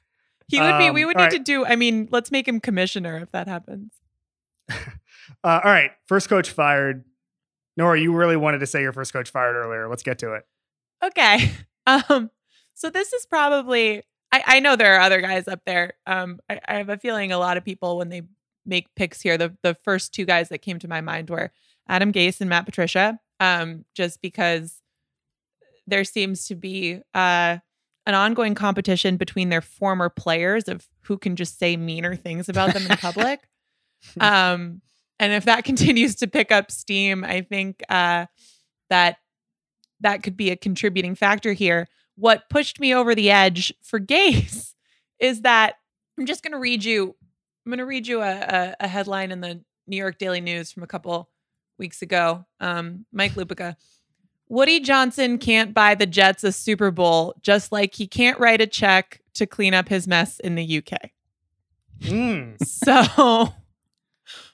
[0.47, 0.89] He would be.
[0.91, 1.31] We Um, would need right.
[1.33, 1.65] to do.
[1.65, 3.91] I mean, let's make him commissioner if that happens.
[5.43, 7.03] Uh, all right, first coach fired.
[7.77, 9.87] Nora, you really wanted to say your first coach fired earlier.
[9.87, 10.43] Let's get to it.
[11.03, 11.51] Okay.
[11.85, 12.29] Um.
[12.75, 14.03] So this is probably.
[14.31, 15.93] I, I know there are other guys up there.
[16.07, 16.39] Um.
[16.49, 18.21] I, I have a feeling a lot of people when they
[18.69, 21.51] make picks here, the the first two guys that came to my mind were
[21.87, 23.19] Adam Gase and Matt Patricia.
[23.39, 23.85] Um.
[23.95, 24.81] Just because
[25.87, 27.57] there seems to be uh
[28.09, 32.73] an ongoing competition between their former players of who can just say meaner things about
[32.73, 33.47] them in public.
[34.19, 34.81] um,
[35.19, 38.25] and if that continues to pick up steam, I think uh,
[38.89, 39.17] that
[39.99, 41.87] that could be a contributing factor here.
[42.15, 44.73] What pushed me over the edge for Gase
[45.19, 45.75] is that
[46.17, 47.15] I'm just going to read you.
[47.69, 50.71] I'm going to read you a, a, a headline in the New York Daily News
[50.71, 51.29] from a couple
[51.77, 52.47] weeks ago.
[52.59, 53.75] Um, Mike Lupica.
[54.47, 58.65] Woody Johnson can't buy the Jets a Super Bowl, just like he can't write a
[58.65, 61.11] check to clean up his mess in the UK.
[61.99, 62.57] Mm.
[62.65, 63.53] So,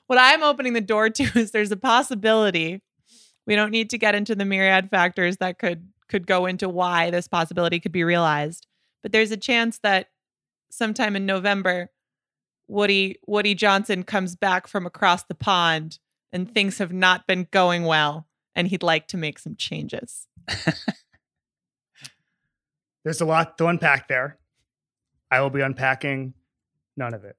[0.08, 2.82] what I'm opening the door to is there's a possibility.
[3.48, 7.12] We don't need to get into the myriad factors that could could go into why
[7.12, 8.68] this possibility could be realized,
[9.02, 10.10] but there's a chance that
[10.70, 11.92] sometime in November,
[12.68, 16.00] Woody Woody Johnson comes back from across the pond
[16.32, 20.28] and things have not been going well, and he'd like to make some changes.
[23.04, 24.38] There's a lot to unpack there.
[25.32, 26.34] I will be unpacking
[26.98, 27.36] none of it.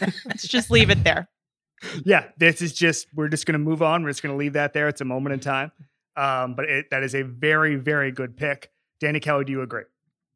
[0.24, 1.28] Let's just leave it there.
[2.04, 4.02] Yeah, this is just we're just going to move on.
[4.02, 4.88] We're just going to leave that there.
[4.88, 5.72] It's a moment in time.
[6.16, 8.70] Um, but it, that is a very very good pick.
[9.00, 9.84] Danny Kelly, do you agree?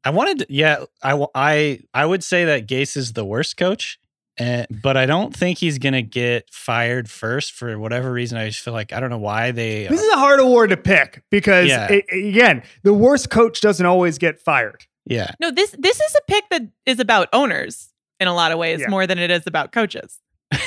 [0.05, 3.99] I wanted, to, yeah, I would say that Gase is the worst coach,
[4.37, 8.37] and, but I don't think he's gonna get fired first for whatever reason.
[8.37, 9.87] I just feel like I don't know why they.
[9.87, 11.87] This is a hard award to pick because Yeah.
[11.91, 14.85] it, again, the worst coach doesn't always get fired.
[15.05, 17.89] yeah, No, this this is a pick that is about owners
[18.19, 18.87] in a lot of ways Yeah.
[18.89, 20.19] more than it is about coaches.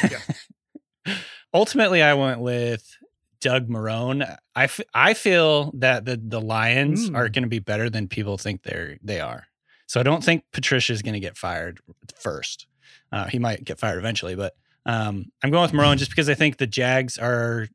[1.54, 2.95] ultimately I went with
[3.40, 4.22] Doug Marrone.
[4.54, 7.16] I, f- I feel that the the Lions Mm.
[7.16, 9.46] are going to be better than people think they're they are.
[9.86, 11.80] So I don't think Patricia is going to get fired
[12.18, 12.66] first.
[13.12, 16.34] Uh, he might get fired eventually, but um, I'm going with Marrone just because I
[16.34, 17.68] think the Jags are,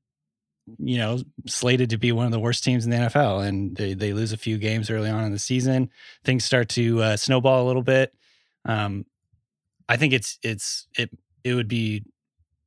[0.78, 3.94] you know, slated to be one of the worst teams in the NFL, and they
[3.94, 5.90] they lose a few games early on in the season.
[6.24, 8.14] Things start to uh, snowball a little bit.
[8.66, 9.06] Um,
[9.90, 11.10] I think it's it's it
[11.44, 12.04] it would be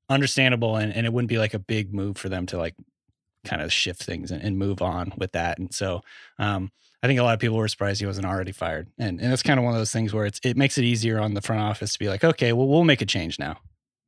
[0.09, 2.75] understandable and, and it wouldn't be like a big move for them to like
[3.45, 5.59] kind of shift things and, and move on with that.
[5.59, 6.03] And so
[6.39, 6.71] um,
[7.03, 8.89] I think a lot of people were surprised he wasn't already fired.
[8.99, 11.21] And and it's kind of one of those things where it's it makes it easier
[11.21, 13.59] on the front office to be like, okay, well we'll make a change now.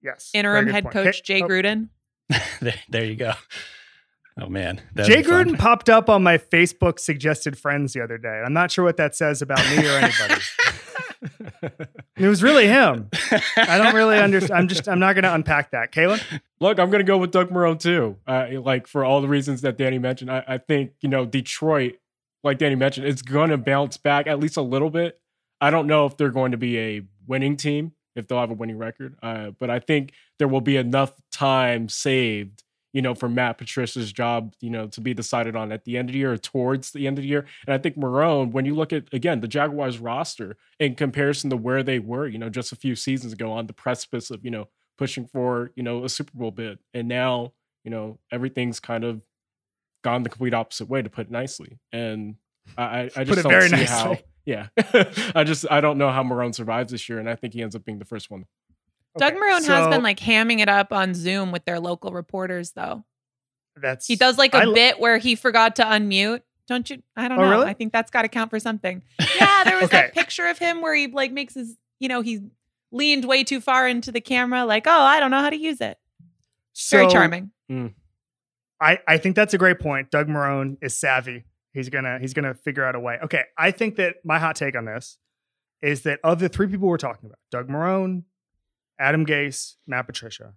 [0.02, 0.30] Yes.
[0.34, 0.92] Interim head point.
[0.92, 1.88] coach Jay oh, Gruden.
[2.60, 3.32] there, there you go.
[4.38, 4.80] Oh man.
[4.94, 5.48] that'd Jay be fun.
[5.48, 8.42] Gruden popped up on my Facebook suggested friends the other day.
[8.44, 10.40] I'm not sure what that says about me or anybody.
[12.16, 13.08] it was really him.
[13.56, 14.58] I don't really understand.
[14.58, 14.88] I'm just.
[14.88, 15.92] I'm not going to unpack that.
[15.92, 16.20] Kaelen.
[16.60, 18.16] Look, I'm going to go with Doug Marrone too.
[18.26, 21.94] Uh, like for all the reasons that Danny mentioned, I, I think you know Detroit,
[22.42, 25.20] like Danny mentioned, it's going to bounce back at least a little bit.
[25.60, 28.54] I don't know if they're going to be a winning team, if they'll have a
[28.54, 32.62] winning record, uh, but I think there will be enough time saved,
[32.96, 36.08] you know, for Matt Patricia's job, you know, to be decided on at the end
[36.08, 37.44] of the year or towards the end of the year.
[37.66, 41.58] And I think Marrone, when you look at again the Jaguars roster in comparison to
[41.58, 44.50] where they were, you know, just a few seasons ago on the precipice of you
[44.50, 47.52] know pushing for you know a Super Bowl bid, and now
[47.84, 49.20] you know everything's kind of
[50.02, 51.78] gone the complete opposite way, to put it nicely.
[51.92, 52.36] And
[52.78, 53.84] I, I, just don't see nicely.
[53.84, 54.16] how.
[54.46, 54.68] Yeah,
[55.34, 57.76] I just I don't know how Marrone survives this year, and I think he ends
[57.76, 58.46] up being the first one.
[59.18, 62.72] Doug Okay, Marrone has been like hamming it up on Zoom with their local reporters,
[62.72, 63.04] though.
[63.76, 66.42] That's He does like a I bit where he forgot to unmute.
[66.68, 67.02] Don't you?
[67.16, 67.50] I don't Oh, know.
[67.50, 67.66] really?
[67.66, 69.02] I think that's got to count for something.
[69.36, 69.98] Yeah, there was Okay.
[69.98, 72.40] that picture of him where he like makes his, you know, he
[72.90, 75.80] leaned way too far into the camera, like, oh, I don't know how to use
[75.80, 75.98] it.
[76.90, 77.50] Very so charming.
[77.70, 77.94] Mm.
[78.80, 80.10] I, I think that's a great point.
[80.10, 81.44] Doug Marrone is savvy.
[81.72, 83.18] He's gonna he's gonna figure out a way.
[83.24, 85.18] Okay, I think that my hot take on this
[85.82, 88.22] is that of the three people we're talking about, Doug Marrone,
[88.98, 90.54] Adam Gase, Matt Patricia,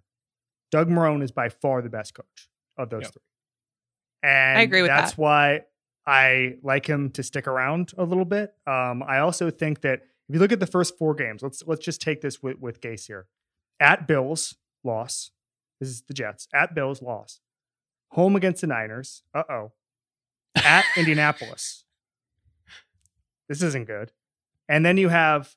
[0.70, 2.48] Doug Marrone is by far the best coach
[2.78, 3.12] of those Yep.
[3.12, 3.22] three.
[4.22, 5.18] And I agree with that's that.
[5.18, 5.60] why
[6.06, 8.54] I like him to stick around a little bit.
[8.66, 11.84] Um, I also think that if you look at the first four games, let's let's
[11.84, 13.26] just take this with, with Gase here.
[13.80, 15.30] At Bills, loss.
[15.80, 16.46] This is the Jets.
[16.54, 17.40] At Bills, loss.
[18.12, 19.22] Home against the Niners.
[19.34, 19.72] Uh oh.
[20.54, 21.84] At Indianapolis.
[23.48, 24.12] This isn't good.
[24.68, 25.56] And then you have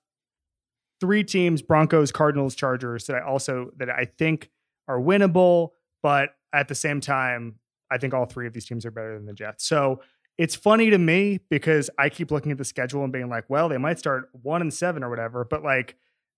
[1.04, 4.50] three teams Broncos, Cardinals, Chargers that I also that I think
[4.88, 7.56] are winnable, but at the same time,
[7.92, 9.68] I think all three of these teams are better than the Jets.
[9.68, 10.00] So
[10.38, 13.68] it's funny to me because I keep looking at the schedule and being like, well,
[13.68, 15.98] they might start one and seven or whatever, but like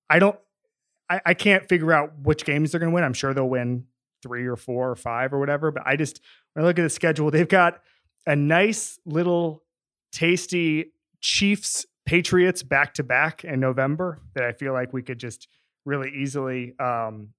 [0.10, 0.39] I don't
[1.12, 3.04] I, I can't figure out which games they're gonna win.
[3.04, 3.86] I'm sure they'll win
[4.23, 5.69] three or four or five or whatever.
[5.69, 6.21] But I just
[6.54, 7.84] when I look at the schedule, they've got
[8.25, 9.62] a nice little
[10.12, 15.47] tasty Chiefs Patriots back to back in November that I feel like we could just
[15.86, 17.30] really easily um,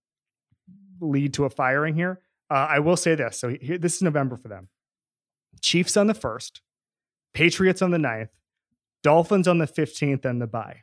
[1.01, 2.21] lead to a firing here.
[2.51, 3.39] Uh, I will say this.
[3.39, 4.69] So here, this is November for them.
[5.61, 6.63] Chiefs on the first,
[7.33, 8.29] Patriots on the 9th,
[9.03, 10.83] Dolphins on the 15th, and the bye.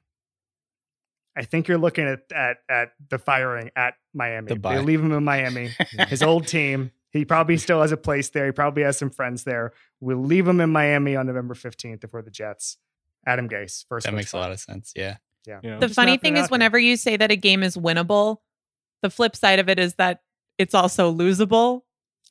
[1.36, 4.54] I think you're looking at at, at the firing at Miami.
[4.54, 4.60] The.
[4.60, 5.72] They leave him in Miami,
[6.08, 6.92] his old team.
[7.12, 8.48] He probably still has a place there.
[8.48, 9.74] He probably has some friends there.
[10.00, 12.78] We'll leave him in Miami on November 15th before the Jets.
[13.26, 14.06] Adam Gase, first.
[14.06, 14.92] That coach makes a lot of sense.
[14.96, 15.18] Yeah.
[15.48, 15.60] Yeah.
[15.64, 15.80] You know?
[15.80, 18.38] The funny thing is, whenever you say that a game is winnable,
[19.02, 20.22] the flip side of it is that
[20.58, 21.82] it's also losable.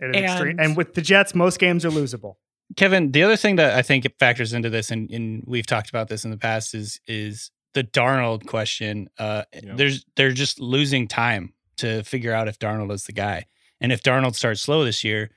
[0.01, 0.51] It is extreme.
[0.59, 2.37] And- And with the Jets, most games are losable.
[2.77, 6.09] Kevin, the other thing that I think factors into this, and, and we've talked about
[6.09, 9.09] this in the past, is is the Darnold question.
[9.19, 9.75] Uh, Yeah.
[9.77, 13.45] There's they're just losing time to figure out if Darnold is the guy,
[13.81, 15.31] and if Darnold starts slow this year,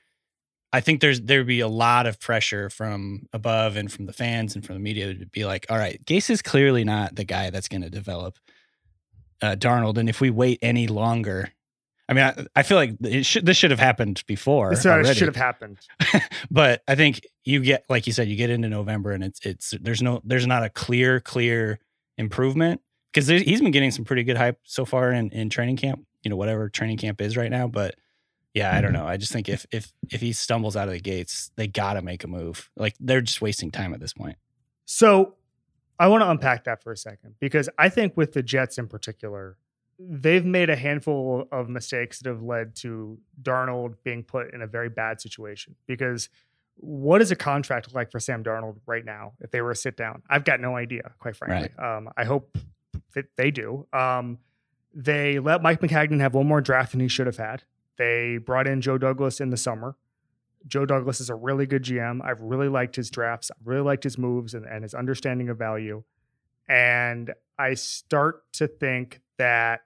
[0.76, 4.55] I think there's there'd be a lot of pressure from above and from the fans
[4.55, 7.49] and from the media to be like, all right, Gase is clearly not the guy
[7.49, 8.38] that's going to develop
[9.41, 11.49] uh, Darnold, and if we wait any longer.
[12.09, 14.69] I mean, I, I feel like should, this should have happened before.
[14.69, 15.78] This already should have happened.
[16.51, 19.73] but I think you get like you said, you get into November and it's it's
[19.80, 21.80] there's no there's not a clear clear
[22.17, 22.82] improvement
[23.13, 26.05] because he's been getting some pretty good hype so far in in training camp.
[26.21, 27.95] You know whatever training camp is right now, but
[28.56, 29.06] yeah, I don't know.
[29.06, 32.01] I just think if if if he stumbles out of the gates, they got to
[32.01, 32.72] make a move.
[32.78, 34.38] Like they're just wasting time at this point.
[34.86, 35.36] So
[35.99, 38.88] I want to unpack that for a second because I think with the Jets in
[38.88, 39.58] particular,
[39.99, 44.68] they've made a handful of mistakes that have led to Darnold being put in a
[44.68, 45.76] very bad situation.
[45.86, 46.30] Because
[46.78, 49.97] what is a contract like for Sam Darnold right now if they were to sit
[49.97, 50.22] down?
[50.30, 51.70] I've got no idea, quite frankly.
[51.78, 52.58] Um, I hope
[53.16, 53.86] that they do.
[53.91, 54.39] Um,
[54.93, 57.64] they let Mike Maccagnan have one more draft than he should have had.
[57.97, 59.95] They brought in Joe Douglas in the summer.
[60.67, 62.25] Joe Douglas is a really good GM.
[62.25, 63.51] I've really liked his drafts.
[63.51, 66.03] I've really liked his moves and, and his understanding of value.
[66.67, 69.81] And I start to think that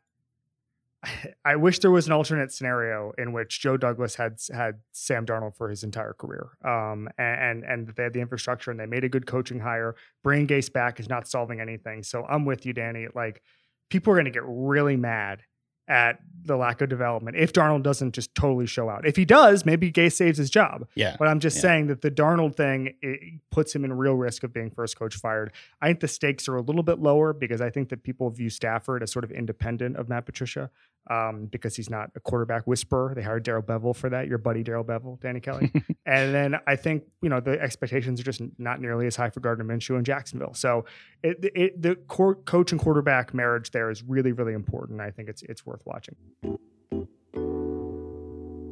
[1.45, 5.55] I wish there was an alternate scenario in which Joe Douglas had had Sam Darnold
[5.55, 9.09] for his entire career, um, and and they had the infrastructure and they made a
[9.09, 9.95] good coaching hire.
[10.23, 12.03] Bringing Gase back is not solving anything.
[12.03, 13.07] So I'm with you, Danny.
[13.13, 13.41] Like
[13.89, 15.41] people are going to get really mad
[15.89, 19.05] at the lack of development if Darnold doesn't just totally show out.
[19.05, 20.87] If he does, maybe Gase saves his job.
[20.95, 21.61] Yeah, But I'm just Yeah.
[21.63, 23.19] saying that the Darnold thing it
[23.51, 25.51] puts him in real risk of being first coach fired.
[25.81, 28.49] I think the stakes are a little bit lower because I think that people view
[28.49, 30.71] Stafford as sort of independent of Matt Patricia
[31.09, 33.13] um, because he's not a quarterback whisperer.
[33.15, 34.27] They hired Darrell Bevell for that.
[34.27, 35.71] Your buddy Darrell Bevell, Danny Kelly.
[36.05, 39.39] and then I think you know the expectations are just not nearly as high for
[39.39, 40.53] Gardner Minshew in Jacksonville.
[40.53, 40.85] So
[41.23, 45.01] it, it, the coach and quarterback marriage there is really really important.
[45.01, 46.15] I think it's it's worth watching.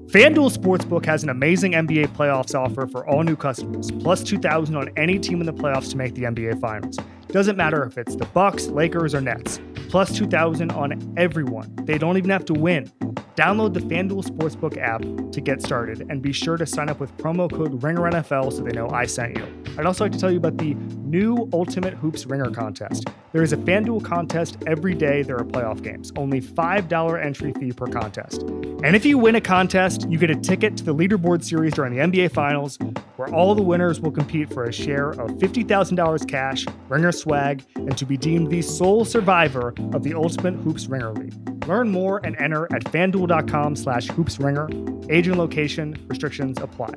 [0.08, 4.90] FanDuel Sportsbook has an amazing NBA playoffs offer for all new customers, plus 2000 on
[4.96, 6.98] any team in the playoffs to make the NBA Finals.
[7.28, 9.60] Doesn't matter if it's the Bucks, Lakers, or Nets.
[9.90, 11.74] Plus 2000 on everyone.
[11.84, 12.92] They don't even have to win.
[13.36, 17.16] Download the FanDuel Sportsbook app to get started and be sure to sign up with
[17.18, 19.64] promo code RINGERNFL so they know I sent you.
[19.78, 20.74] I'd also like to tell you about the
[21.10, 23.10] new Ultimate Hoops Ringer contest.
[23.32, 27.72] There is a FanDuel contest every day there are playoff games, only $5 entry fee
[27.72, 28.42] per contest.
[28.84, 31.96] And if you win a contest, you get a ticket to the leaderboard series during
[31.96, 32.78] the NBA Finals,
[33.16, 37.98] where all the winners will compete for a share of $50,000 cash, Ringer swag, and
[37.98, 41.68] to be deemed the sole survivor of the Ultimate Hoops Ringer League.
[41.68, 45.12] Learn more and enter at fanduel.com slash hoopsringer.
[45.12, 46.94] Age and location restrictions apply.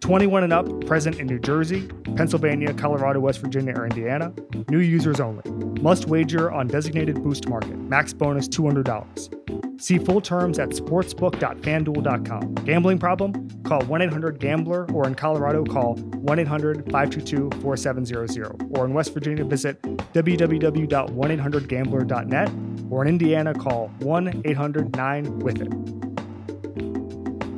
[0.00, 4.32] 21 and up, present in New Jersey, Pennsylvania, Colorado, West Virginia, or Indiana.
[4.70, 5.42] New users only.
[5.80, 7.76] Must wager on designated boost market.
[7.76, 9.80] Max bonus $200.
[9.80, 12.54] See full terms at sportsbook.fanduel.com.
[12.64, 13.48] Gambling problem?
[13.64, 18.70] Call 1 800 Gambler, or in Colorado, call 1 800 522 4700.
[18.76, 22.50] Or in West Virginia, visit www.1800gambler.net.
[22.90, 26.05] Or in Indiana, call 1 800 9 with it.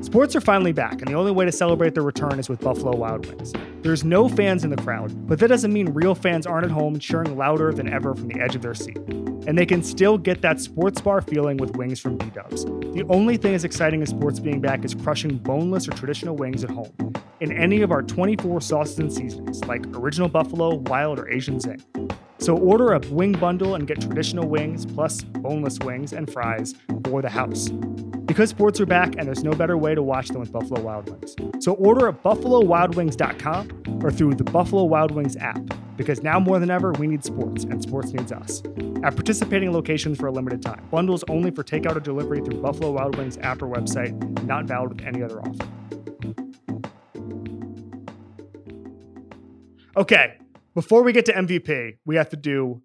[0.09, 2.97] Sports are finally back, and the only way to celebrate their return is with Buffalo
[2.97, 3.53] Wild Wings.
[3.83, 6.99] There's no fans in the crowd, but that doesn't mean real fans aren't at home
[6.99, 8.97] cheering louder than ever from the edge of their seat.
[8.97, 12.65] And they can still get that sports bar feeling with wings from B Dubs.
[12.65, 16.65] The only thing as exciting as sports being back is crushing boneless or traditional wings
[16.65, 21.29] at home in any of our 24 sauces and seasonings, like original buffalo, wild, or
[21.29, 21.83] Asian zing.
[22.39, 26.75] So order a wing bundle and get traditional wings plus boneless wings and fries
[27.05, 27.69] for the house.
[28.27, 31.11] Because sports are back and there's no better way to watch them with Buffalo Wild
[31.11, 31.35] Wings.
[31.65, 35.61] So order at buffalowildwings.com or through the Buffalo Wild Wings app
[35.97, 38.63] because now more than ever we need sports and sports needs us.
[39.03, 40.87] At participating locations for a limited time.
[40.91, 44.13] Bundles only for takeout or delivery through Buffalo Wild Wings app or website,
[44.45, 45.69] not valid with any other offer.
[49.97, 50.39] Okay,
[50.79, 52.81] before we get to MVP, we have to do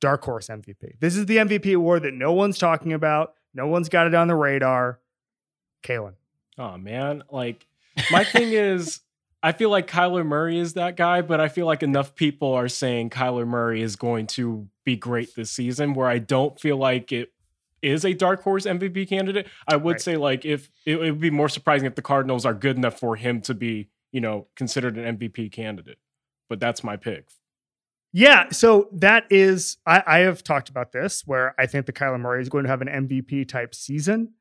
[0.00, 0.98] Dark Horse MVP.
[0.98, 3.34] This is the MVP award that no one's talking about.
[3.54, 4.98] No one's got it on the radar.
[5.84, 6.14] Kaelen.
[6.58, 7.64] Oh man, like
[8.10, 9.02] my thing is
[9.40, 12.66] I feel like Kyler Murray is that guy, but I feel like enough people are
[12.66, 17.12] saying Kyler Murray is going to be great this season where I don't feel like
[17.12, 17.32] it
[17.82, 19.46] is a dark horse MVP candidate.
[19.68, 20.00] I would Right.
[20.00, 22.98] say like if it, it would be more surprising if the Cardinals are good enough
[22.98, 25.98] for him to be, you know, considered an MVP candidate.
[26.48, 27.28] But that's my pick.
[28.12, 32.18] Yeah, so that is I, I have talked about this where I think the Kyler
[32.18, 34.32] Murray is going to have an MVP type season,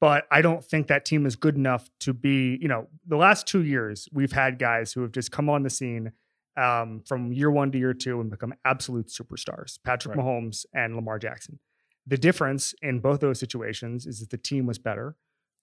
[0.00, 3.46] but I don't think that team is good enough to be, you know, the last
[3.46, 6.10] two years, we've had guys who have just come on the scene
[6.56, 10.24] um, from year one to year two and become absolute superstars Patrick Right.
[10.24, 11.60] Mahomes and Lamar Jackson.
[12.06, 15.14] The difference in both those situations is that the team was better.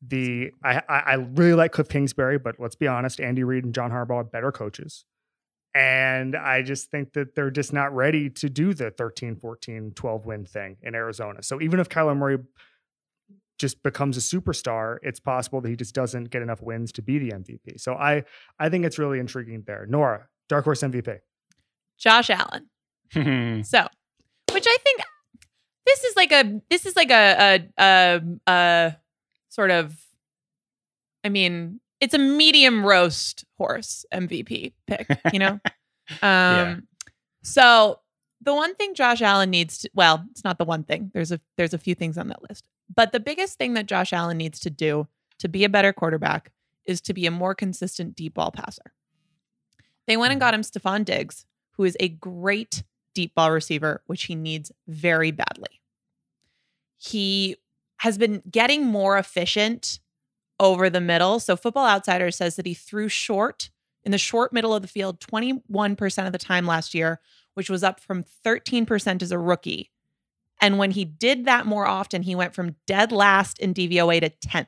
[0.02, 3.76] The I, I I really like Cliff Kingsbury, but let's be honest, Andy Reid and
[3.76, 5.04] John Harbaugh are better coaches.
[5.76, 10.26] And I just think that they're just not ready to do the 13, 14, 12
[10.26, 11.44] win thing in Arizona.
[11.44, 12.40] So even if Kyler Murray
[13.60, 17.20] just becomes a superstar, it's possible that he just doesn't get enough wins to be
[17.20, 17.80] the MVP.
[17.80, 18.24] So I
[18.58, 19.86] I think it's really intriguing there.
[19.88, 21.20] Nora, dark horse MVP.
[21.98, 22.70] Josh Allen.
[23.66, 23.88] So,
[24.54, 25.02] which I think
[25.86, 28.96] this is like a this is like a a a, a
[29.50, 29.96] sort of
[31.24, 35.60] I mean, it's a medium roast horse MVP pick, you know?
[36.10, 36.76] um Yeah.
[37.44, 38.00] so
[38.42, 41.12] the one thing Josh Allen needs to well, it's not the one thing.
[41.14, 42.66] There's a there's a few things on that list.
[42.94, 45.08] But the biggest thing that Josh Allen needs to do
[45.40, 46.52] to be a better quarterback
[46.86, 48.94] is to be a more consistent deep ball passer.
[50.08, 52.82] They went and got him Stefon Diggs, who is a great
[53.14, 55.82] deep ball receiver, which he needs very badly.
[56.98, 57.58] He
[57.98, 60.00] has been getting more efficient
[60.60, 61.40] over the middle.
[61.40, 63.70] So Football Outsider says that he threw short
[64.04, 67.20] in the short middle of the field 21% of the time last year,
[67.54, 69.92] which was up from 13% as a rookie.
[70.62, 74.30] And when he did that more often, he went from dead last in DVOA to
[74.30, 74.68] 10th.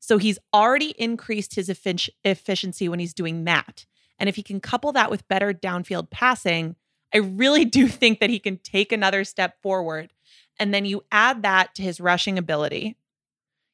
[0.00, 3.86] So he's already increased his effic- efficiency when he's doing that.
[4.18, 6.76] And if he can couple that with better downfield passing,
[7.14, 10.12] I really do think that he can take another step forward.
[10.58, 12.96] And then you add that to his rushing ability.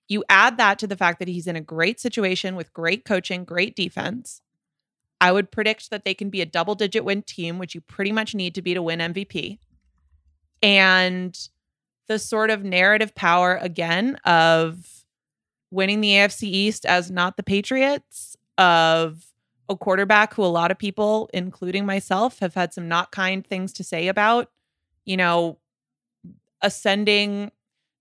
[0.08, 3.44] You add that to the fact that he's in a great situation with great coaching,
[3.44, 4.42] great defense.
[5.20, 8.12] I would predict that they can be a double digit win team, which you pretty
[8.12, 9.58] much need to be to win MVP.
[10.62, 11.38] And
[12.06, 15.04] the sort of narrative power again of
[15.70, 19.26] winning the AFC East as not the Patriots, of
[19.68, 23.72] a quarterback who a lot of people, including myself, have had some not kind things
[23.72, 24.50] to say about,
[25.04, 25.58] you know,
[26.62, 27.50] ascending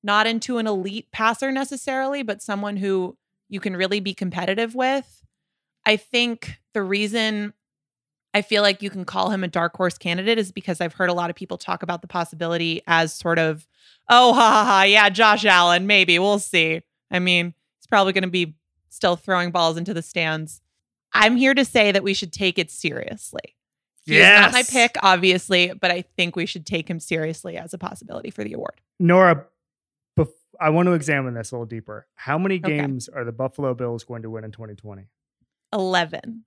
[0.04, 3.18] not into an elite passer necessarily, but someone who
[3.50, 5.24] you can really be competitive with.
[5.86, 7.54] I think the reason
[8.34, 11.10] I feel like you can call him a dark horse candidate is because I've heard
[11.10, 13.68] a lot of people talk about the possibility as sort of,
[14.10, 16.82] oh, ha ha ha, yeah, Josh Allen, maybe we'll see.
[17.12, 18.56] I mean, he's probably going to be
[18.90, 20.62] still throwing balls into the stands.
[21.14, 23.56] I'm here to say that we should take it seriously.
[24.06, 27.74] He is not my pick, obviously, but I think we should take him seriously as
[27.74, 28.82] a possibility for the award.
[29.00, 29.46] Nora, bef-
[30.60, 32.08] I want to examine this a little deeper.
[32.16, 32.78] How many Okay.
[32.78, 35.08] games are the Buffalo Bills going to win in 2020?
[35.74, 36.44] 11.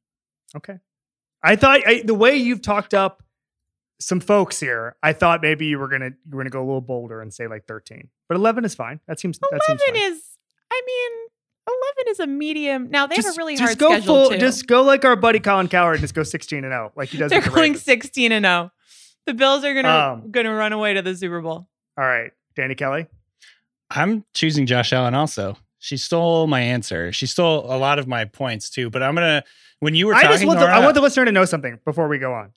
[0.57, 0.79] Okay.
[1.43, 3.23] I thought I, the way you've talked up
[4.01, 6.81] some folks here, I thought maybe you were gonna you were gonna go a little
[6.81, 9.01] bolder and say like 13, but 11 is fine.
[9.09, 10.23] That seems that seems 11 is,
[10.71, 11.29] I mean,
[12.05, 12.91] 11 is a medium.
[12.91, 14.39] Now, they have a really hard go schedule, full, too.
[14.39, 17.19] just go like our buddy Colin Cowherd and just go 16 and 0, like he
[17.19, 17.31] does.
[17.31, 17.83] They're the going Ravens.
[17.85, 18.71] 16 and 0.
[19.27, 21.69] The Bills are to Um, going to run away to the Super Bowl.
[21.99, 23.07] All right, Danny Kelly.
[23.91, 25.57] I'm choosing Josh Allen also.
[25.79, 27.13] She stole my answer.
[27.13, 28.91] She stole a lot of my points too.
[28.91, 29.45] But I'm gonna
[29.81, 31.79] when you were I talking, just want the, I want the listener to know something
[31.85, 32.53] before we go on.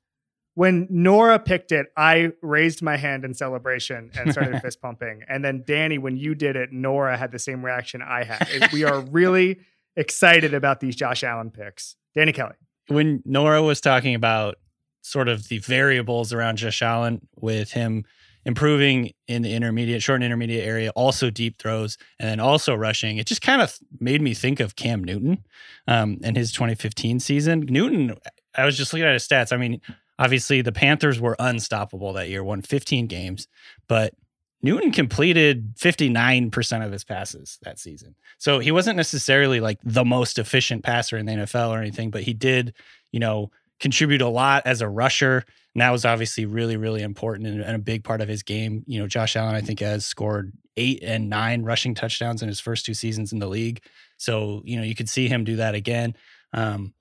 [0.56, 5.22] When Nora picked it, I raised my hand in celebration and started fist pumping.
[5.30, 8.72] And then Danny, when you did it, Nora had the same reaction I had.
[8.74, 9.60] We are really
[9.96, 11.96] excited about these Josh Allen picks.
[12.16, 12.56] Danny Kelly.
[12.88, 14.56] when Nora was talking about
[15.02, 18.04] sort of the variables around Josh Allen with him
[18.50, 23.18] improving in the intermediate, short and intermediate area, also deep throws, and then also rushing,
[23.18, 25.46] it just kind of made me think of Cam Newton
[25.88, 27.66] um, and his 2015 season.
[27.70, 28.18] Newton,
[28.56, 29.54] I was just looking at his stats.
[29.54, 29.80] I mean,
[30.18, 33.48] obviously the Panthers were unstoppable that year, won 15 games,
[33.88, 34.14] but
[34.62, 38.16] Newton completed 59% of his passes that season.
[38.40, 42.24] So he wasn't necessarily like the most efficient passer in the NFL or anything, but
[42.24, 42.74] he did,
[43.12, 45.46] you know, contribute a lot as a rusher.
[45.76, 48.84] And that was obviously really, really important and, and a big part of his game.
[48.88, 52.60] You know, Josh Allen, I think, has scored eight and nine rushing touchdowns in his
[52.60, 53.82] first two seasons in the league.
[54.18, 56.16] So, you know, you could see him do that again.
[56.54, 56.94] Um,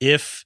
[0.00, 0.44] if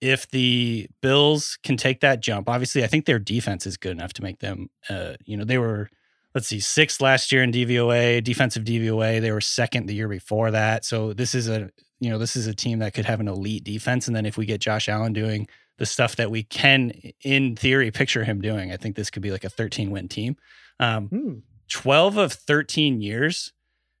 [0.00, 4.12] if the Bills can take that jump, obviously, I think their defense is good enough
[4.14, 4.70] to make them.
[4.88, 5.90] Uh, you know, they were
[6.34, 9.20] let's see, sixth last year in DVOA, defensive DVOA.
[9.20, 10.84] They were second the year before that.
[10.84, 13.64] So this is a you know this is a team that could have an elite
[13.64, 14.06] defense.
[14.06, 15.48] And then if we get Josh Allen doing
[15.78, 16.90] the stuff that we can,
[17.22, 20.36] in theory, picture him doing, I think this could be like a 13 win team.
[20.80, 21.32] Um, Hmm.
[21.70, 23.52] 12 of 13 years,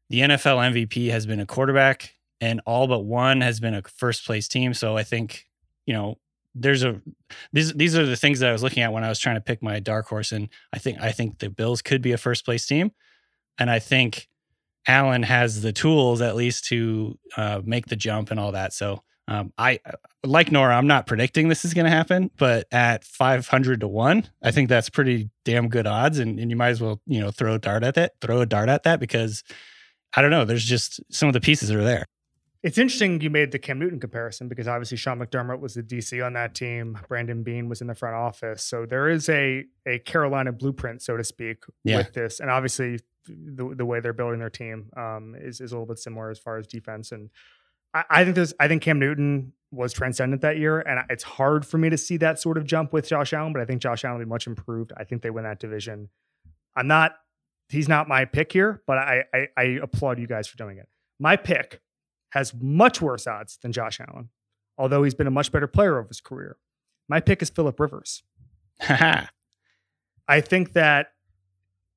[0.08, 4.24] the NFL MVP has been a quarterback, and all but one has been a first
[4.24, 4.72] place team.
[4.72, 5.44] So I think,
[5.86, 6.18] you know,
[6.54, 7.00] there's a
[7.52, 9.40] these these are the things that I was looking at when I was trying to
[9.40, 10.32] pick my dark horse.
[10.32, 12.92] And I think I think the Bills could be a first place team.
[13.58, 14.28] And I think
[14.86, 18.72] Allen has the tools at least to uh, make the jump and all that.
[18.72, 19.78] So um, I
[20.24, 20.74] like Nora.
[20.76, 24.68] I'm not predicting this is going to happen, but at 500 to one, I think
[24.68, 26.18] that's pretty damn good odds.
[26.18, 28.46] And, and you might as well you know throw a dart at that, throw a
[28.46, 29.44] dart at that because
[30.16, 30.44] I don't know.
[30.44, 32.06] There's just some of the pieces are there.
[32.64, 36.24] It's interesting you made the Cam Newton comparison because obviously Sean McDermott was the DC
[36.26, 36.98] on that team.
[37.06, 38.64] Brandon Beane was in the front office.
[38.64, 41.98] So there is a a Carolina blueprint, so to speak, Yeah.
[41.98, 42.40] with this.
[42.40, 42.98] And obviously
[43.28, 46.38] the, the way they're building their team um, is, is a little bit similar as
[46.38, 47.12] far as defense.
[47.12, 47.30] And
[47.98, 50.80] I, I think there's I think Cam Newton was transcendent that year.
[50.80, 53.60] And it's hard for me to see that sort of jump with Josh Allen, but
[53.60, 54.92] I think Josh Allen will be much improved.
[54.96, 56.08] I think they win that division.
[56.74, 57.16] I'm not
[57.68, 60.88] he's not my pick here, but I, I, I applaud you guys for doing it.
[61.18, 61.80] My pick
[62.30, 64.30] has much worse odds than Josh Allen,
[64.78, 66.56] although he's been a much better player over his career.
[67.08, 68.22] My pick is Philip Rivers.
[68.80, 71.08] I think that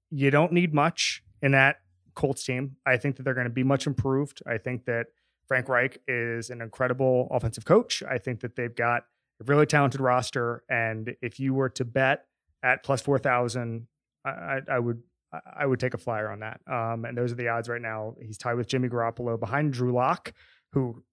[0.10, 1.78] you don't need much in that
[2.16, 2.76] Colts team.
[2.86, 4.42] I think that they're going to be much improved.
[4.46, 5.08] I think that
[5.52, 8.02] Frank Reich is an incredible offensive coach.
[8.10, 9.04] I think that they've got
[9.42, 10.64] a really talented roster.
[10.70, 12.24] And if you were to bet
[12.64, 13.86] at plus 4,000,
[14.24, 14.98] I, I, I would.
[15.34, 16.60] I- I would take a flyer on that.
[16.70, 18.16] Um, and those are the odds right now.
[18.22, 20.34] He's tied with Jimmy Garoppolo behind Drew Lock,
[20.74, 21.04] who,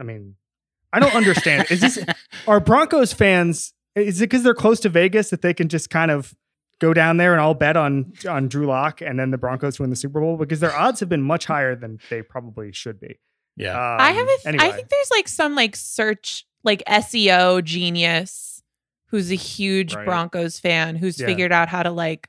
[0.00, 0.34] I mean,
[0.92, 1.70] I don't understand.
[1.70, 1.96] is this
[2.48, 3.72] are Broncos fans?
[3.94, 6.34] Is it because they're close to Vegas that they can just kind of
[6.80, 9.90] go down there and all bet on on Drew Lock and then the Broncos win
[9.90, 10.36] the Super Bowl?
[10.36, 13.20] Because their odds have been much higher than they probably should be.
[13.56, 13.72] Yeah.
[13.72, 14.64] Um, I have a th- anyway.
[14.64, 18.62] I think there's like some like search like SEO genius
[19.06, 20.04] who's a huge Right.
[20.04, 21.26] Broncos fan who's Yeah.
[21.26, 22.28] figured out how to like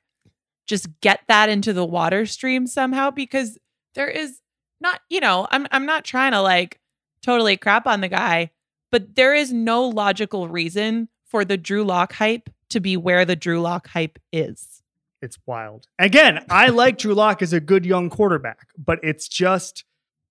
[0.68, 3.58] just get that into the water stream somehow because
[3.96, 4.40] there is
[4.80, 6.80] not, you know, I'm I'm not trying to like
[7.24, 8.52] totally crap on the guy,
[8.92, 13.36] but there is no logical reason for the Drew Lock hype to be where the
[13.36, 14.82] Drew Lock hype is.
[15.22, 15.86] it's wild.
[16.00, 19.84] Again, I like Drew Lock as a good young quarterback, but it's just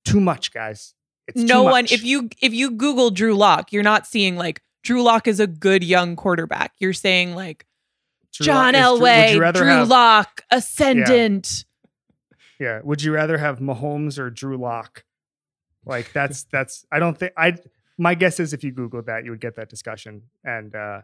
[0.04, 0.94] too much, guys.
[1.28, 5.00] It's no one if you if you google drew lock you're not seeing like drew
[5.00, 7.66] lock is a good young quarterback you're saying like
[8.32, 11.64] Drew john Lock- is Drew- elway drew have- lock ascendant
[12.58, 12.80] Yeah.
[12.82, 15.04] Would you rather have Mahomes or Drew Lock?
[15.86, 17.56] Like that's that's I don't think I
[17.96, 20.22] my guess is if you Googled that, you would get that discussion.
[20.44, 21.02] And uh,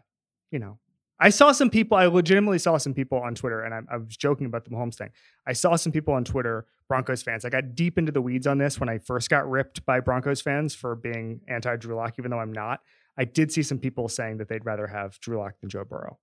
[0.51, 0.77] you know,
[1.19, 4.15] I saw some people, I legitimately saw some people on Twitter, and I, I was
[4.15, 5.09] joking about the Mahomes thing.
[5.47, 7.43] I saw some people on Twitter, Broncos fans.
[7.43, 10.41] I got deep into the weeds on this when I first got ripped by Broncos
[10.41, 12.81] fans for being anti Drew Lock, even though I'm not.
[13.17, 16.19] I did see some people saying that they'd rather have Drew Lock than Joe Burrow.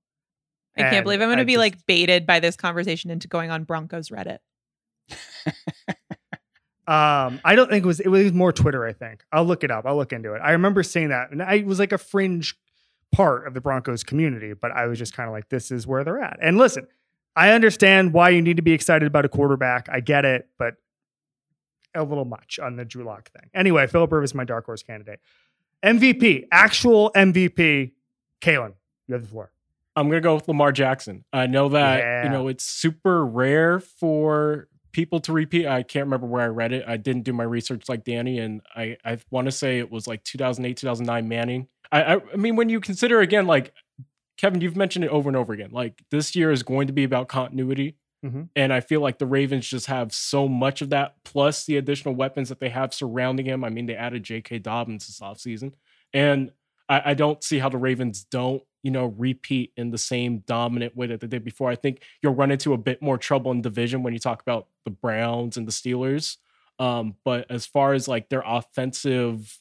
[0.77, 3.51] i can't believe i'm going to be just- like baited by this conversation into going
[3.51, 4.39] on broncos reddit
[6.87, 7.99] Um, I don't think it was.
[7.99, 8.85] It was more Twitter.
[8.85, 9.87] I think I'll look it up.
[9.87, 10.41] I'll look into it.
[10.45, 12.57] I remember seeing that, and I it was like a fringe
[13.13, 16.05] part of the Broncos community, but I was just kind of like, this is where
[16.05, 16.39] they're at.
[16.43, 16.87] And listen,
[17.37, 19.89] I understand why you need to be excited about a quarterback.
[19.91, 20.75] I get it, but
[21.95, 23.51] a little much on the Drew Lock thing.
[23.55, 25.21] Anyway, Philip Rivers is my dark horse candidate.
[25.83, 27.93] MVP, actual MVP.
[28.41, 28.75] Kaelen,
[29.07, 29.53] you have the floor.
[29.97, 31.25] I'm gonna go with Lamar Jackson.
[31.33, 32.25] I know that Yeah.
[32.25, 35.67] you know it's super rare for people to repeat.
[35.67, 36.85] I can't remember where I read it.
[36.87, 40.07] I didn't do my research like Danny, and I I want to say it was
[40.09, 41.69] like 2008, 2009 Manning.
[41.93, 43.73] I, I mean when you consider again like
[44.37, 45.71] Kevin, you've mentioned it over and over again.
[45.71, 47.97] Like this year is going to be about continuity.
[48.25, 48.49] Mhm.
[48.57, 52.15] And I feel like the Ravens just have so much of that, plus the additional
[52.15, 53.63] weapons that they have surrounding him.
[53.65, 54.61] I mean, they added J.K.
[54.61, 55.75] Dobbins this offseason.
[56.13, 56.51] And
[56.89, 60.97] I, I don't see how the Ravens don't, you know, repeat in the same dominant
[60.97, 61.71] way that they did before.
[61.71, 64.69] I think you'll run into a bit more trouble in division when you talk about
[64.85, 66.39] the Browns and the Steelers.
[66.79, 69.59] Um, but as far as like their offensive,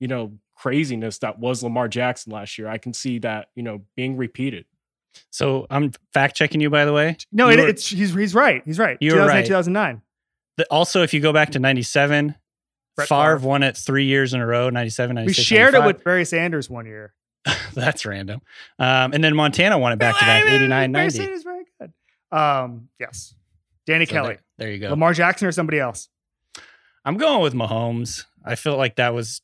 [0.00, 3.82] you know, craziness that was Lamar Jackson last year, I can see that, you know,
[3.94, 4.64] being repeated.
[5.30, 7.16] So I'm fact checking you, by the way.
[7.32, 8.62] No, it, were- it's he's he's right.
[8.64, 8.98] He's right.
[9.00, 9.46] You were 2008, right.
[9.46, 10.02] 2009.
[10.58, 12.34] The- also, if you go back to 97,
[12.96, 13.48] Brett Favre Favre.
[13.48, 15.46] won it three years in a row 97, We 96.
[15.46, 17.14] shared it with Barry Sanders one year.
[17.74, 18.40] That's random.
[18.78, 21.16] Um, and then Montana won it back to back 89 Barry 90.
[21.16, 21.92] Sanders very good.
[22.36, 23.34] Um, yes.
[23.86, 24.90] Danny So Kelly, There, there you go.
[24.90, 26.08] Lamar Jackson, or somebody else.
[27.04, 28.24] I'm going with Mahomes.
[28.44, 29.42] I feel like that was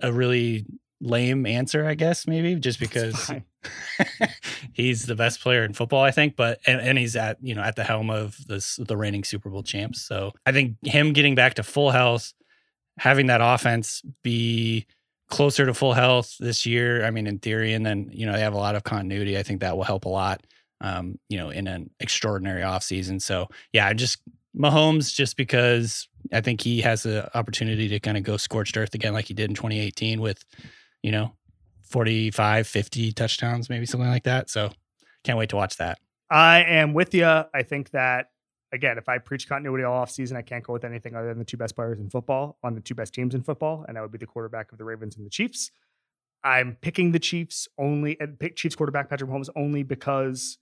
[0.00, 0.66] a really
[1.00, 3.30] lame answer, I guess, maybe just because
[4.72, 7.62] he's the best player in football, I think, but and, and he's at, you know,
[7.62, 10.02] at the helm of this the reigning Super Bowl champs.
[10.02, 12.32] So I think him getting back to full health,
[12.98, 14.86] having that offense be
[15.28, 18.40] closer to full health this year, I mean, in theory, and then, you know, they
[18.40, 19.38] have a lot of continuity.
[19.38, 20.42] I think that will help a lot.
[20.80, 23.22] Um, you know, in an extraordinary offseason.
[23.22, 24.18] So yeah, I just
[24.56, 28.94] Mahomes just because I think he has the opportunity to kind of go scorched earth
[28.94, 30.44] again like he did in 2018 with,
[31.02, 31.32] you know,
[31.82, 34.50] 45, 50 touchdowns, maybe something like that.
[34.50, 34.70] So
[35.22, 35.98] can't wait to watch that.
[36.30, 37.26] I am with you.
[37.26, 38.30] I think that
[38.72, 41.44] again, if I preach continuity all offseason, I can't go with anything other than the
[41.44, 44.10] two best players in football on the two best teams in football, and that would
[44.10, 45.70] be the quarterback of the Ravens and the Chiefs.
[46.42, 48.18] I'm picking the Chiefs only
[48.56, 50.58] Chiefs quarterback Patrick Mahomes only because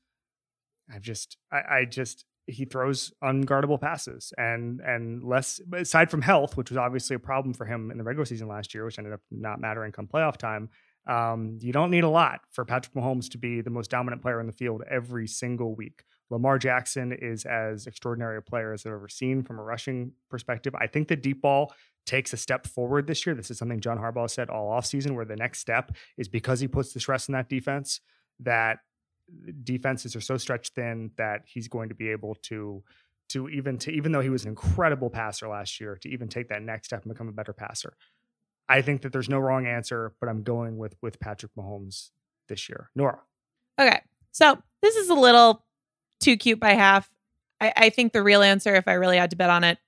[0.92, 6.56] I've just I, I just he throws unguardable passes and and less aside from health,
[6.56, 9.12] which was obviously a problem for him in the regular season last year, which ended
[9.12, 10.68] up not mattering come playoff time.
[11.06, 14.40] Um, you don't need a lot for Patrick Mahomes to be the most dominant player
[14.40, 16.04] in the field every single week.
[16.30, 20.74] Lamar Jackson is as extraordinary a player as I've ever seen from a rushing perspective.
[20.74, 21.74] I think the deep ball
[22.06, 23.34] takes a step forward this year.
[23.34, 26.68] This is something John Harbaugh said all offseason, where the next step is because he
[26.68, 28.00] puts the stress in that defense,
[28.40, 28.78] that
[29.64, 32.82] defenses are so stretched thin that he's going to be able to
[33.28, 36.48] to even to even though he was an incredible passer last year, to even take
[36.48, 37.96] that next step and become a better passer.
[38.68, 42.10] I think that there's no wrong answer, but I'm going with with Patrick Mahomes
[42.48, 42.90] this year.
[42.94, 43.20] Nora.
[43.80, 44.00] Okay.
[44.32, 45.64] So this is a little
[46.20, 47.10] too cute by half.
[47.60, 49.78] I, I think the real answer, if I really had to bet on it,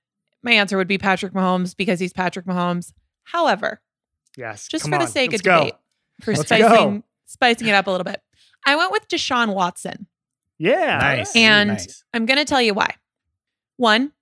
[0.43, 2.93] my answer would be Patrick Mahomes because he's Patrick Mahomes.
[3.23, 3.81] However,
[4.37, 5.57] yes, just for the on, sake of go.
[5.57, 5.73] debate,
[6.21, 7.03] for let's spicing go.
[7.25, 8.21] spicing it up a little bit,
[8.65, 10.07] I went with Deshaun Watson.
[10.57, 11.35] Yeah, Nice.
[11.35, 12.03] And nice.
[12.13, 12.95] I'm going to tell you why.
[13.77, 14.13] One,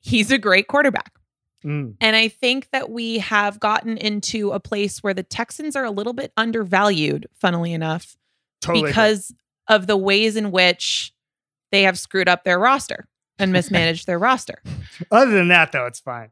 [0.00, 1.12] he's a great quarterback.
[1.64, 5.84] Mm, And I think that we have gotten into a place where the Texans are
[5.84, 8.16] a little bit undervalued, funnily enough,
[8.62, 8.80] totally.
[8.80, 8.90] agree.
[8.90, 9.34] because
[9.66, 11.12] of the ways in which
[11.72, 13.06] they have screwed up their roster
[13.38, 14.62] and mismanaged their roster.
[15.10, 16.30] other than that, though, it's fine.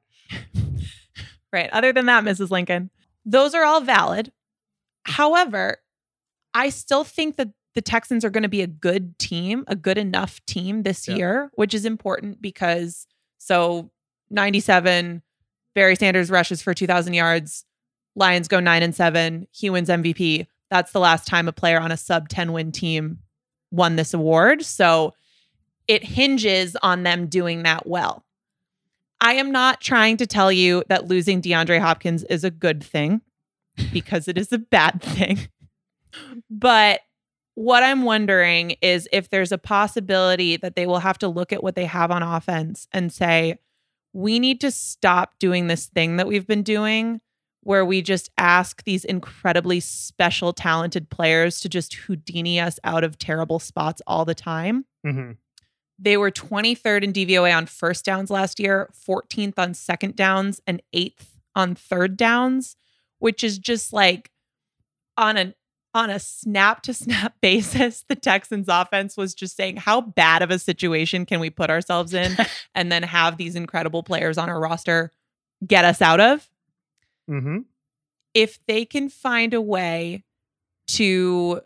[1.52, 1.68] Right.
[1.72, 2.50] Other than that, Mrs.
[2.50, 2.90] Lincoln,
[3.24, 4.32] those are all valid.
[5.04, 5.78] However,
[6.56, 9.98] I still think that the Texans are going to be a good team, a good
[9.98, 11.14] enough team this Yeah.
[11.16, 13.06] year, which is important because
[13.38, 13.90] so
[14.30, 15.22] 97,
[15.74, 17.64] Barry Sanders rushes for 2,000 yards,
[18.14, 20.46] Lions go nine and seven, he wins MVP.
[20.70, 23.18] That's the last time a player on a sub 10 win team
[23.70, 24.64] won this award.
[24.64, 25.12] So
[25.86, 28.24] it hinges on them doing that well.
[29.20, 33.20] I am not trying to tell you that losing DeAndre Hopkins is a good thing
[33.92, 35.38] because it is a bad thing.
[36.50, 37.00] But
[37.54, 41.62] what I'm wondering is if there's a possibility that they will have to look at
[41.62, 43.58] what they have on offense and say,
[44.12, 47.20] we need to stop doing this thing that we've been doing
[47.62, 53.18] where we just ask these incredibly special, talented players to just Houdini us out of
[53.18, 54.84] terrible spots all the time.
[55.04, 55.32] hmm
[55.98, 60.80] They were 23rd in DVOA on first downs last year, 14th on second downs, and
[60.94, 62.76] 8th on third downs,
[63.18, 64.30] which is just like
[65.16, 65.54] on a
[65.96, 70.50] on a snap to snap basis, the Texans offense was just saying how bad of
[70.50, 72.36] a situation can we put ourselves in
[72.74, 75.10] and then have these incredible players on our roster
[75.66, 76.48] get us out of?
[77.26, 77.58] hmm
[78.36, 80.22] if they can find a way
[80.86, 81.62] to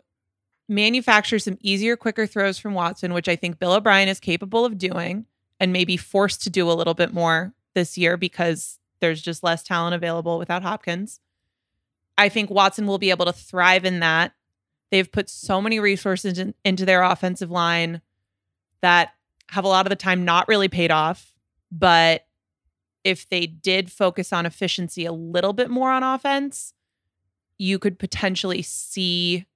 [0.69, 4.77] manufacture some easier, quicker throws from Watson, which I think Bill O'Brien is capable of
[4.77, 5.25] doing
[5.59, 9.63] and maybe forced to do a little bit more this year because there's just less
[9.63, 11.19] talent available without Hopkins.
[12.21, 14.33] I think Watson will be able to thrive in that.
[14.91, 17.99] They've put so many resources in, into their offensive line
[18.83, 19.13] that
[19.49, 21.33] have a lot of the time not really paid off.
[21.71, 22.27] But
[23.03, 26.75] if they did focus on efficiency a little bit more on offense,
[27.57, 29.47] you could potentially see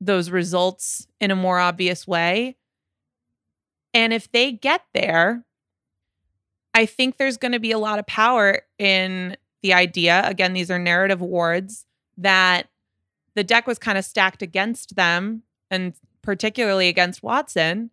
[0.00, 2.56] those results in a more obvious way.
[3.92, 5.44] And if they get there,
[6.72, 10.22] I think there's going to be a lot of power in the idea.
[10.24, 11.84] Again, these are narrative awards
[12.16, 12.68] that
[13.34, 17.90] the deck was kind of stacked against them and particularly against Watson.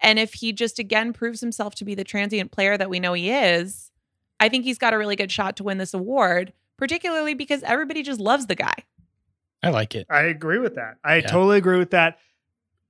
[0.00, 3.12] And if he just again proves himself to be the transient player that we know
[3.14, 3.90] he is,
[4.40, 8.02] I think he's got a really good shot to win this award, particularly because everybody
[8.02, 8.74] just loves the guy.
[9.62, 10.06] I like it.
[10.08, 10.98] I agree with that.
[11.02, 11.26] I Yeah.
[11.26, 12.18] totally agree with that.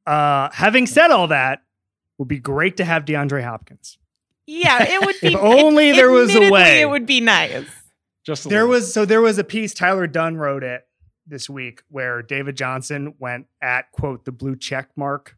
[0.06, 1.62] Uh, having said all that,
[2.18, 3.96] would be great to have DeAndre Hopkins.
[4.46, 5.28] Yeah, it would be.
[5.28, 6.80] If only there was a way.
[6.80, 7.64] It would be nice.
[8.28, 8.70] Just There little.
[8.70, 10.86] was so there was a piece Tyler Dunne wrote it
[11.26, 15.36] this week where David Johnson went at quote the blue check mark,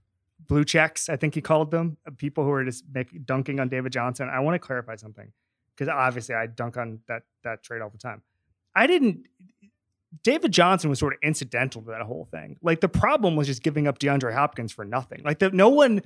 [0.49, 3.93] blue checks I think he called them people who are just make, dunking on David
[3.93, 4.29] Johnson.
[4.29, 5.31] I want to clarify something
[5.75, 8.23] because obviously I dunk on that that trade all the time.
[8.75, 9.27] I didn't.
[10.25, 12.57] David Johnson was sort of incidental to that whole thing.
[12.61, 15.23] Like the problem was just giving up DeAndre Hopkins for nothing.
[15.25, 16.03] Like the, no one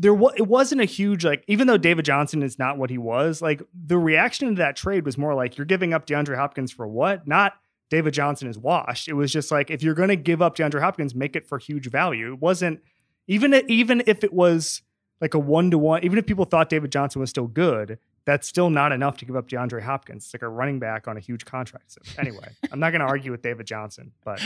[0.00, 2.98] there was it wasn't a huge like even though David Johnson is not what he
[2.98, 6.70] was, like the reaction to that trade was more like you're giving up DeAndre Hopkins
[6.70, 7.26] for what?
[7.26, 7.54] Not
[7.90, 9.08] David Johnson is washed.
[9.08, 11.58] It was just like if you're going to give up DeAndre Hopkins, make it for
[11.58, 12.32] huge value.
[12.32, 12.80] It wasn't
[13.26, 14.82] even even if it was
[15.20, 16.04] like a one to one.
[16.04, 19.34] Even if people thought David Johnson was still good, that's still not enough to give
[19.34, 20.26] up DeAndre Hopkins.
[20.26, 21.92] It's like a running back on a huge contract.
[21.92, 24.40] So anyway, I'm not going to argue with David Johnson, but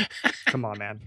[0.47, 1.01] come on, man.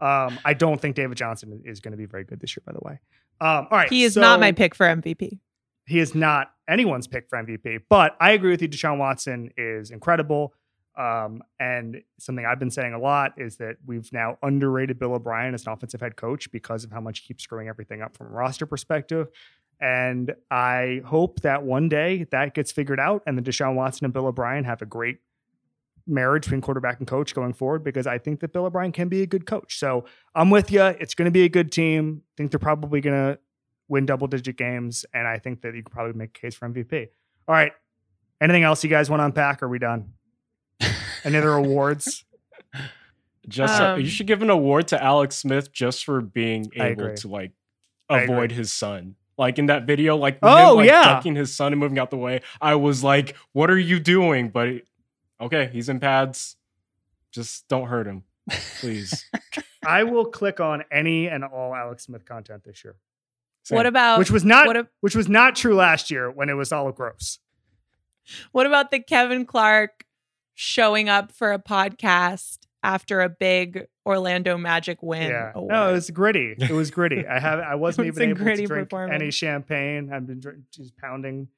[0.00, 2.62] Um, I don't think David Johnson is going to be very good this year.
[2.64, 3.00] By the way,
[3.40, 5.38] um, all right, He is so not my pick for MVP.
[5.86, 7.82] He is not anyone's pick for MVP.
[7.88, 8.68] But I agree with you.
[8.68, 10.54] Deshaun Watson is incredible.
[10.96, 15.54] Um, and something I've been saying a lot is that we've now underrated Bill O'Brien
[15.54, 18.26] as an offensive head coach because of how much he keeps screwing everything up from
[18.26, 19.28] a roster perspective.
[19.80, 24.12] And I hope that one day that gets figured out and the Deshaun Watson and
[24.12, 25.18] Bill O'Brien have a great
[26.08, 29.22] marriage between quarterback and coach going forward because I think that Bill O'Brien can be
[29.22, 29.78] a good coach.
[29.78, 30.04] So
[30.34, 30.82] I'm with you.
[30.82, 32.22] It's going to be a good team.
[32.24, 33.38] I think they're probably going to
[33.88, 35.04] win double digit games.
[35.12, 37.08] And I think that you could probably make a case for MVP.
[37.46, 37.72] All right.
[38.40, 39.62] Anything else you guys want to unpack?
[39.62, 40.12] Are we done?
[41.24, 42.24] Any other awards?
[43.48, 47.14] Just uh, Um, you should give an award to Alex Smith just for being able
[47.14, 47.52] to like
[48.08, 49.14] avoid his son.
[49.38, 51.04] Like in that video, like Oh, him, like, yeah.
[51.04, 52.40] ducking his son and moving out the way.
[52.60, 54.88] I was like, "What are you doing?" But it-
[55.40, 56.56] okay, he's in pads.
[57.32, 58.24] Just don't hurt him,
[58.80, 59.24] please.
[59.86, 62.96] I will click on any and all Alex Smith content this year,
[63.70, 66.54] What about which was not what, a- which was not true last year when it
[66.54, 67.38] was all gross.
[68.52, 70.04] what about the Kevin Clark
[70.54, 75.30] showing up for a podcast after a big Orlando Magic win?
[75.30, 75.70] Yeah, award?
[75.72, 76.54] no, it was gritty.
[76.58, 77.26] It was gritty.
[77.26, 80.10] I have I wasn't even able to drink any champagne.
[80.12, 81.48] I've been drink, just pounding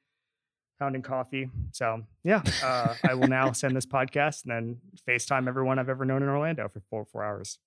[0.81, 1.47] pounding coffee.
[1.73, 4.77] So yeah, uh, I will now send this podcast and then
[5.07, 7.59] FaceTime everyone I've ever known in Orlando for four four hours.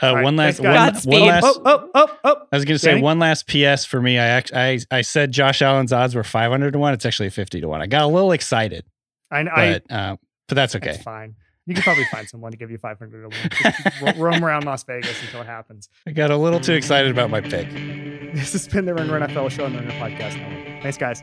[0.00, 1.44] Uh, right, one last, thanks, one, one last.
[1.44, 2.36] Oh oh oh oh!
[2.52, 4.18] I was going to say one last PS for me.
[4.18, 6.94] I act, I I said Josh Allen's odds were 500 to one.
[6.94, 7.82] It's actually 50 to one.
[7.82, 8.84] I got a little excited,
[9.30, 10.16] I, I but uh,
[10.46, 10.92] but that's okay.
[10.92, 11.34] That's fine.
[11.64, 14.18] You can probably find someone to give you 500 to one.
[14.18, 15.88] Roam around Las Vegas until it happens.
[16.06, 17.66] I got a little too excited about my pick.
[18.36, 20.82] This has been the Ringer NFL show on the Ringer Podcast.
[20.82, 21.22] Thanks, guys.